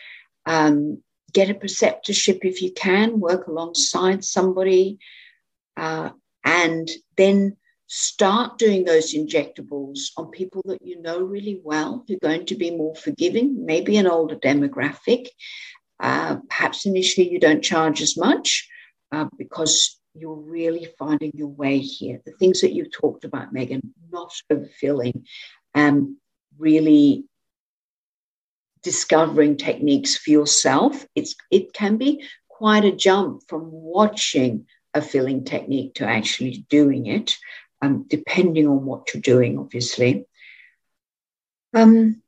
um, 0.46 1.02
get 1.32 1.50
a 1.50 1.54
preceptorship 1.54 2.40
if 2.42 2.62
you 2.62 2.72
can, 2.72 3.20
work 3.20 3.48
alongside 3.48 4.24
somebody, 4.24 4.98
uh, 5.76 6.10
and 6.44 6.88
then 7.16 7.56
start 7.86 8.58
doing 8.58 8.84
those 8.84 9.14
injectables 9.14 10.10
on 10.16 10.30
people 10.30 10.62
that 10.64 10.82
you 10.82 11.00
know 11.00 11.20
really 11.20 11.60
well 11.62 12.04
who 12.06 12.14
are 12.14 12.28
going 12.28 12.46
to 12.46 12.54
be 12.54 12.70
more 12.70 12.94
forgiving, 12.94 13.66
maybe 13.66 13.96
an 13.96 14.06
older 14.06 14.36
demographic. 14.36 15.26
Uh, 16.00 16.36
perhaps 16.48 16.86
initially 16.86 17.30
you 17.30 17.38
don't 17.38 17.62
charge 17.62 18.02
as 18.02 18.16
much 18.16 18.68
uh, 19.12 19.26
because 19.38 19.98
you're 20.14 20.36
really 20.36 20.88
finding 20.98 21.32
your 21.34 21.48
way 21.48 21.78
here. 21.78 22.20
The 22.24 22.32
things 22.32 22.60
that 22.60 22.72
you've 22.72 22.92
talked 22.92 23.24
about, 23.24 23.52
Megan, 23.52 23.94
not 24.10 24.32
overfilling, 24.50 25.24
um, 25.74 26.18
really 26.58 27.24
discovering 28.82 29.56
techniques 29.56 30.16
for 30.16 30.30
yourself. 30.30 31.04
It's 31.14 31.34
it 31.50 31.72
can 31.72 31.96
be 31.96 32.24
quite 32.48 32.84
a 32.84 32.92
jump 32.92 33.42
from 33.48 33.70
watching 33.72 34.66
a 34.92 35.02
filling 35.02 35.44
technique 35.44 35.94
to 35.94 36.06
actually 36.06 36.64
doing 36.68 37.06
it, 37.06 37.36
um, 37.82 38.06
depending 38.08 38.68
on 38.68 38.84
what 38.84 39.12
you're 39.12 39.20
doing, 39.20 39.58
obviously. 39.58 40.26
Um, 41.74 42.22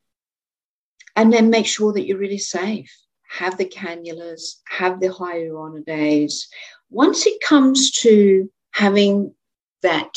and 1.15 1.33
then 1.33 1.51
make 1.51 1.67
sure 1.67 1.93
that 1.93 2.05
you're 2.05 2.19
really 2.19 2.39
safe. 2.39 2.93
Have 3.29 3.57
the 3.57 3.65
cannulas, 3.65 4.57
have 4.69 4.99
the 5.01 5.09
hyaluronidase, 5.09 6.47
once 6.91 7.27
it 7.27 7.41
comes 7.41 7.91
to 7.91 8.51
having 8.73 9.35
that 9.83 10.15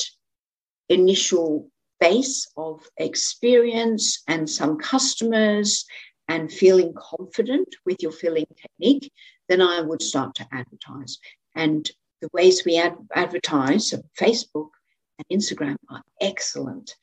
initial 0.90 1.70
base 2.00 2.48
of 2.58 2.82
experience 2.98 4.24
and 4.28 4.50
some 4.50 4.78
customers 4.78 5.86
and 6.28 6.52
feeling 6.52 6.94
confident 6.96 7.68
with 7.86 7.98
your 8.02 8.12
filling 8.12 8.46
technique, 8.56 9.12
then 9.48 9.62
I 9.62 9.82
would 9.82 10.02
start 10.02 10.36
to 10.36 10.48
advertise. 10.52 11.18
And 11.56 11.90
the 12.22 12.30
ways 12.34 12.64
we 12.66 12.78
ad- 12.78 12.98
advertise, 13.14 13.94
Facebook 14.20 14.70
and 15.18 15.40
Instagram, 15.40 15.76
are 15.90 16.04
excellent 16.22 16.96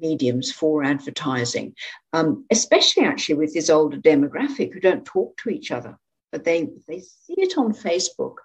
mediums 0.00 0.50
for 0.50 0.82
advertising, 0.82 1.74
um, 2.12 2.44
especially 2.50 3.04
actually 3.04 3.36
with 3.36 3.54
this 3.54 3.70
older 3.70 3.98
demographic 3.98 4.72
who 4.72 4.80
don't 4.80 5.04
talk 5.04 5.36
to 5.38 5.50
each 5.50 5.70
other. 5.70 5.96
But 6.30 6.44
they, 6.44 6.68
they 6.88 7.00
see 7.00 7.34
it 7.36 7.58
on 7.58 7.72
Facebook, 7.72 8.36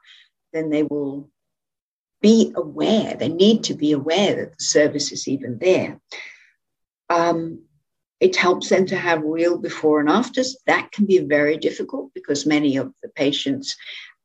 then 0.53 0.69
they 0.69 0.83
will 0.83 1.29
be 2.21 2.51
aware, 2.55 3.15
they 3.15 3.29
need 3.29 3.63
to 3.65 3.73
be 3.73 3.91
aware 3.91 4.35
that 4.35 4.57
the 4.57 4.63
service 4.63 5.11
is 5.11 5.27
even 5.27 5.59
there. 5.59 5.99
Um, 7.09 7.63
it 8.19 8.35
helps 8.35 8.69
them 8.69 8.87
to 8.87 8.95
have 8.95 9.21
real 9.23 9.59
before 9.59 9.99
and 9.99 10.09
afters. 10.09 10.57
That 10.65 10.91
can 10.91 11.05
be 11.05 11.19
very 11.19 11.57
difficult 11.57 12.11
because 12.15 12.45
many 12.45 12.77
of 12.77 12.91
the 13.03 13.09
patients 13.09 13.75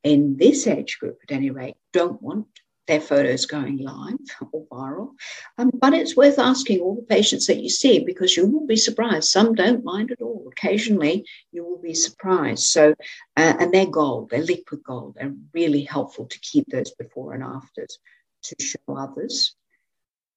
in 0.03 0.37
this 0.37 0.67
age 0.67 0.99
group, 0.99 1.19
at 1.23 1.35
any 1.35 1.51
rate, 1.51 1.77
don't 1.93 2.21
want 2.23 2.47
their 2.87 3.01
photos 3.01 3.47
going 3.47 3.79
live 3.79 4.19
or 4.53 4.67
viral. 4.67 5.11
Um, 5.59 5.71
but 5.75 5.95
it's 5.95 6.17
worth 6.17 6.39
asking 6.39 6.81
all 6.81 6.97
the 6.97 7.03
patients 7.03 7.47
that 7.47 7.63
you 7.63 7.69
see 7.69 8.01
because 8.01 8.37
you 8.37 8.47
will 8.47 8.67
be 8.67 8.77
surprised. 8.77 9.29
Some 9.29 9.55
don't 9.55 9.85
mind 9.85 10.11
at 10.11 10.21
all. 10.21 10.49
Occasionally, 10.51 11.25
you 11.53 11.65
will 11.65 11.81
be 11.81 11.95
surprised. 11.95 12.65
So, 12.65 12.95
uh, 13.37 13.55
and 13.61 13.73
they're 13.73 13.87
gold, 13.87 14.31
they're 14.31 14.43
liquid 14.43 14.83
gold. 14.83 15.17
They're 15.17 15.35
really 15.55 15.85
helpful 15.85 16.27
to 16.27 16.41
keep 16.41 16.67
those 16.67 16.91
before 16.93 17.35
and 17.35 17.45
afters 17.45 17.99
to 18.45 18.57
show 18.61 18.97
others. 18.97 19.55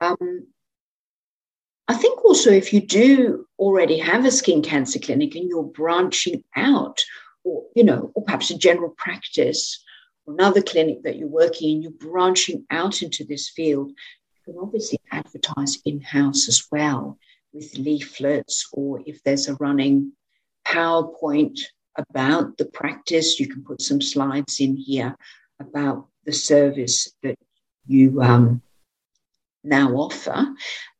Um, 0.01 0.47
I 1.87 1.95
think 1.95 2.23
also 2.25 2.51
if 2.51 2.73
you 2.73 2.81
do 2.81 3.47
already 3.59 3.99
have 3.99 4.25
a 4.25 4.31
skin 4.31 4.61
cancer 4.61 4.99
clinic 4.99 5.35
and 5.35 5.47
you're 5.47 5.63
branching 5.63 6.43
out, 6.55 7.01
or 7.43 7.63
you 7.75 7.83
know, 7.83 8.11
or 8.15 8.23
perhaps 8.23 8.49
a 8.49 8.57
general 8.57 8.89
practice, 8.97 9.83
another 10.27 10.61
clinic 10.61 11.03
that 11.03 11.17
you're 11.17 11.27
working 11.27 11.71
in, 11.71 11.81
you're 11.81 11.91
branching 11.91 12.65
out 12.71 13.01
into 13.01 13.23
this 13.23 13.49
field, 13.49 13.89
you 13.89 14.53
can 14.53 14.61
obviously 14.61 14.99
advertise 15.11 15.77
in-house 15.85 16.47
as 16.47 16.65
well 16.71 17.17
with 17.53 17.77
leaflets, 17.77 18.67
or 18.73 19.01
if 19.05 19.23
there's 19.23 19.47
a 19.47 19.55
running 19.55 20.11
PowerPoint 20.67 21.59
about 21.97 22.57
the 22.57 22.65
practice, 22.65 23.39
you 23.39 23.47
can 23.47 23.63
put 23.63 23.81
some 23.81 24.01
slides 24.01 24.59
in 24.59 24.75
here 24.75 25.15
about 25.59 26.07
the 26.25 26.33
service 26.33 27.13
that 27.23 27.37
you 27.87 28.21
um, 28.21 28.61
now 29.63 29.93
offer. 29.93 30.47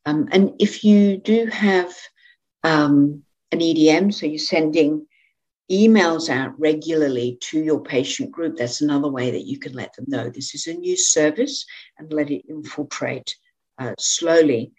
Um, 0.06 0.30
and 0.32 0.54
if 0.60 0.84
you 0.84 1.18
do 1.18 1.48
have 1.48 1.94
um, 2.64 3.24
an 3.52 3.60
EDM, 3.60 4.14
so 4.14 4.26
you're 4.26 4.40
sending 4.40 5.08
emails 5.72 6.30
out 6.30 6.60
regularly 6.60 7.38
to 7.42 7.60
your 7.60 7.82
patient 7.82 8.32
group, 8.32 8.58
that's 8.58 8.82
another 8.82 9.08
way 9.08 9.32
that 9.32 9.46
you 9.46 9.58
can 9.60 9.74
let 9.74 9.94
them 9.96 10.06
know 10.08 10.30
this 10.30 10.54
is 10.54 10.68
a 10.68 10.74
new 10.74 10.96
service 10.96 11.66
and 11.98 12.12
let 12.14 12.30
it 12.30 12.46
infiltrate 12.48 13.36
uh, 13.80 13.94
slowly 14.00 14.72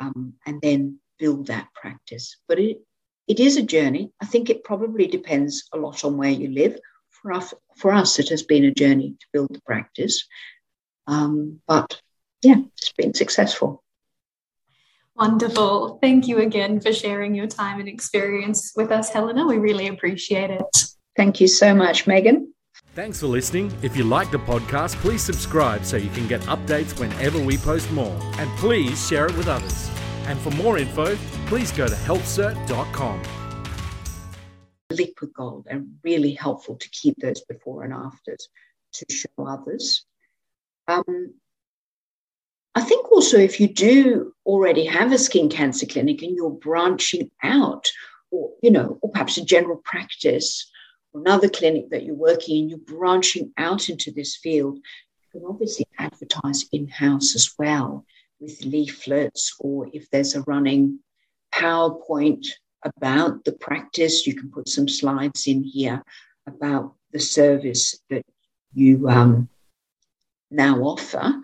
um, 0.00 0.34
and 0.46 0.60
then 0.60 0.98
build 1.18 1.46
that 1.46 1.68
practice. 1.74 2.36
But 2.48 2.58
it, 2.58 2.78
it 3.28 3.38
is 3.38 3.56
a 3.56 3.62
journey. 3.62 4.12
I 4.20 4.26
think 4.26 4.50
it 4.50 4.64
probably 4.64 5.06
depends 5.06 5.68
a 5.72 5.78
lot 5.78 6.04
on 6.04 6.16
where 6.16 6.30
you 6.30 6.50
live. 6.50 6.78
For 7.10 7.32
us, 7.32 7.54
for 7.76 7.92
us 7.92 8.18
it 8.18 8.28
has 8.30 8.42
been 8.42 8.64
a 8.64 8.74
journey 8.74 9.14
to 9.20 9.26
build 9.32 9.48
the 9.54 9.60
practice. 9.60 10.26
Um, 11.06 11.60
but 11.68 12.00
yeah, 12.42 12.56
it's 12.76 12.92
been 12.92 13.14
successful. 13.14 13.81
Wonderful. 15.22 16.00
Thank 16.02 16.26
you 16.26 16.38
again 16.38 16.80
for 16.80 16.92
sharing 16.92 17.32
your 17.32 17.46
time 17.46 17.78
and 17.78 17.88
experience 17.88 18.72
with 18.74 18.90
us, 18.90 19.08
Helena. 19.08 19.46
We 19.46 19.56
really 19.56 19.86
appreciate 19.86 20.50
it. 20.50 20.66
Thank 21.16 21.40
you 21.40 21.46
so 21.46 21.72
much, 21.72 22.08
Megan. 22.08 22.52
Thanks 22.96 23.20
for 23.20 23.28
listening. 23.28 23.72
If 23.82 23.96
you 23.96 24.02
like 24.02 24.32
the 24.32 24.40
podcast, 24.40 24.96
please 24.96 25.22
subscribe 25.22 25.84
so 25.84 25.96
you 25.96 26.10
can 26.10 26.26
get 26.26 26.40
updates 26.40 26.98
whenever 26.98 27.40
we 27.40 27.56
post 27.56 27.88
more. 27.92 28.18
And 28.38 28.50
please 28.58 29.06
share 29.06 29.26
it 29.26 29.36
with 29.36 29.46
others. 29.46 29.88
And 30.24 30.40
for 30.40 30.50
more 30.50 30.76
info, 30.76 31.14
please 31.46 31.70
go 31.70 31.86
to 31.86 31.94
healthcert.com. 31.94 33.22
Liquid 34.90 35.32
gold 35.34 35.68
and 35.70 35.98
really 36.02 36.32
helpful 36.32 36.74
to 36.74 36.90
keep 36.90 37.14
those 37.18 37.42
before 37.42 37.84
and 37.84 37.92
afters 37.92 38.48
to 38.94 39.06
show 39.08 39.46
others. 39.46 40.04
Um, 40.88 41.34
I 42.74 42.80
think 42.80 43.12
also 43.12 43.38
if 43.38 43.60
you 43.60 43.68
do 43.68 44.32
already 44.46 44.86
have 44.86 45.12
a 45.12 45.18
skin 45.18 45.48
cancer 45.48 45.86
clinic 45.86 46.22
and 46.22 46.34
you're 46.34 46.50
branching 46.50 47.30
out, 47.42 47.88
or 48.30 48.50
you 48.62 48.70
know, 48.70 48.98
or 49.02 49.10
perhaps 49.10 49.36
a 49.36 49.44
general 49.44 49.80
practice 49.84 50.70
or 51.12 51.20
another 51.20 51.48
clinic 51.48 51.90
that 51.90 52.04
you're 52.04 52.14
working 52.14 52.56
in, 52.64 52.68
you're 52.70 52.78
branching 52.78 53.52
out 53.58 53.88
into 53.90 54.10
this 54.10 54.36
field, 54.36 54.76
you 54.76 55.40
can 55.40 55.48
obviously 55.48 55.86
advertise 55.98 56.64
in-house 56.72 57.34
as 57.34 57.52
well 57.58 58.06
with 58.40 58.64
leaflets, 58.64 59.54
or 59.60 59.88
if 59.92 60.10
there's 60.10 60.34
a 60.34 60.42
running 60.42 60.98
PowerPoint 61.54 62.46
about 62.84 63.44
the 63.44 63.52
practice, 63.52 64.26
you 64.26 64.34
can 64.34 64.50
put 64.50 64.68
some 64.68 64.88
slides 64.88 65.46
in 65.46 65.62
here 65.62 66.02
about 66.46 66.94
the 67.12 67.20
service 67.20 68.00
that 68.10 68.24
you 68.72 69.08
um, 69.08 69.48
now 70.50 70.80
offer. 70.80 71.34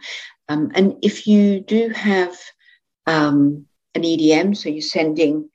Um, 0.49 0.71
and 0.75 0.97
if 1.03 1.27
you 1.27 1.61
do 1.61 1.91
have 1.91 2.37
um, 3.07 3.67
an 3.95 4.03
EDM, 4.03 4.57
so 4.57 4.69
you're 4.69 4.83
sending 4.83 5.51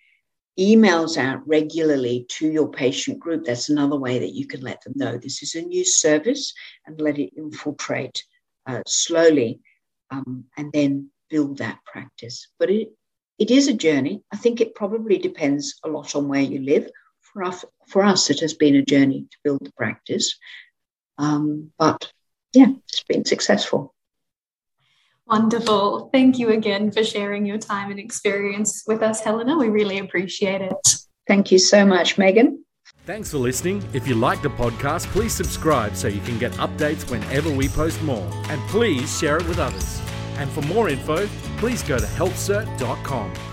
emails 0.60 1.18
out 1.18 1.48
regularly 1.48 2.26
to 2.30 2.48
your 2.48 2.70
patient 2.70 3.20
group, 3.20 3.46
that's 3.46 3.70
another 3.70 3.96
way 3.96 4.20
that 4.20 4.34
you 4.34 4.46
can 4.46 4.62
let 4.62 4.82
them 4.84 4.94
know 4.96 5.18
this 5.18 5.42
is 5.42 5.56
a 5.56 5.62
new 5.62 5.84
service 5.84 6.54
and 6.86 7.02
let 7.02 7.18
it 7.18 7.34
infiltrate 7.36 8.24
uh, 8.68 8.82
slowly 8.88 9.60
um, 10.12 10.46
and 10.58 10.72
then 10.72 11.10
build 11.30 11.58
that 11.58 11.80
practice. 11.86 12.48
But 12.60 12.70
it, 12.70 12.90
it 13.40 13.50
is 13.50 13.68
a 13.68 13.74
journey. 13.74 14.22
I 14.32 14.38
think 14.38 14.62
it 14.62 14.76
probably 14.76 15.18
depends 15.18 15.80
a 15.84 15.90
lot 15.90 16.16
on 16.16 16.28
where 16.28 16.42
you 16.42 16.62
live. 16.62 16.90
For 17.22 17.44
us, 17.44 17.66
for 17.88 18.04
us 18.04 18.30
it 18.30 18.40
has 18.42 18.54
been 18.54 18.76
a 18.76 18.86
journey 18.86 19.26
to 19.32 19.38
build 19.44 19.66
the 19.66 19.72
practice. 19.72 20.38
Um, 21.18 21.72
but 21.80 22.12
yeah, 22.54 22.68
it's 22.88 23.04
been 23.04 23.26
successful. 23.26 23.93
Wonderful. 25.28 26.10
Thank 26.12 26.38
you 26.38 26.50
again 26.50 26.92
for 26.92 27.04
sharing 27.04 27.46
your 27.46 27.58
time 27.58 27.92
and 27.92 28.00
experience 28.00 28.84
with 28.86 29.02
us, 29.02 29.22
Helena. 29.22 29.58
We 29.58 29.70
really 29.70 30.00
appreciate 30.00 30.62
it. 30.62 30.96
Thank 31.28 31.52
you 31.52 31.60
so 31.60 31.86
much, 31.86 32.18
Megan. 32.18 32.64
Thanks 33.06 33.32
for 33.32 33.38
listening. 33.38 33.84
If 33.94 34.08
you 34.08 34.16
like 34.16 34.42
the 34.42 34.50
podcast, 34.50 35.08
please 35.08 35.34
subscribe 35.34 35.96
so 35.96 36.08
you 36.08 36.22
can 36.22 36.38
get 36.40 36.52
updates 36.54 37.10
whenever 37.10 37.50
we 37.50 37.70
post 37.70 38.02
more. 38.02 38.30
And 38.50 38.62
please 38.70 39.18
share 39.18 39.38
it 39.38 39.48
with 39.48 39.60
others. 39.60 40.02
And 40.36 40.50
for 40.50 40.62
more 40.62 40.90
info, 40.90 41.28
please 41.58 41.84
go 41.84 41.98
to 41.98 42.06
healthcert.com. 42.06 43.53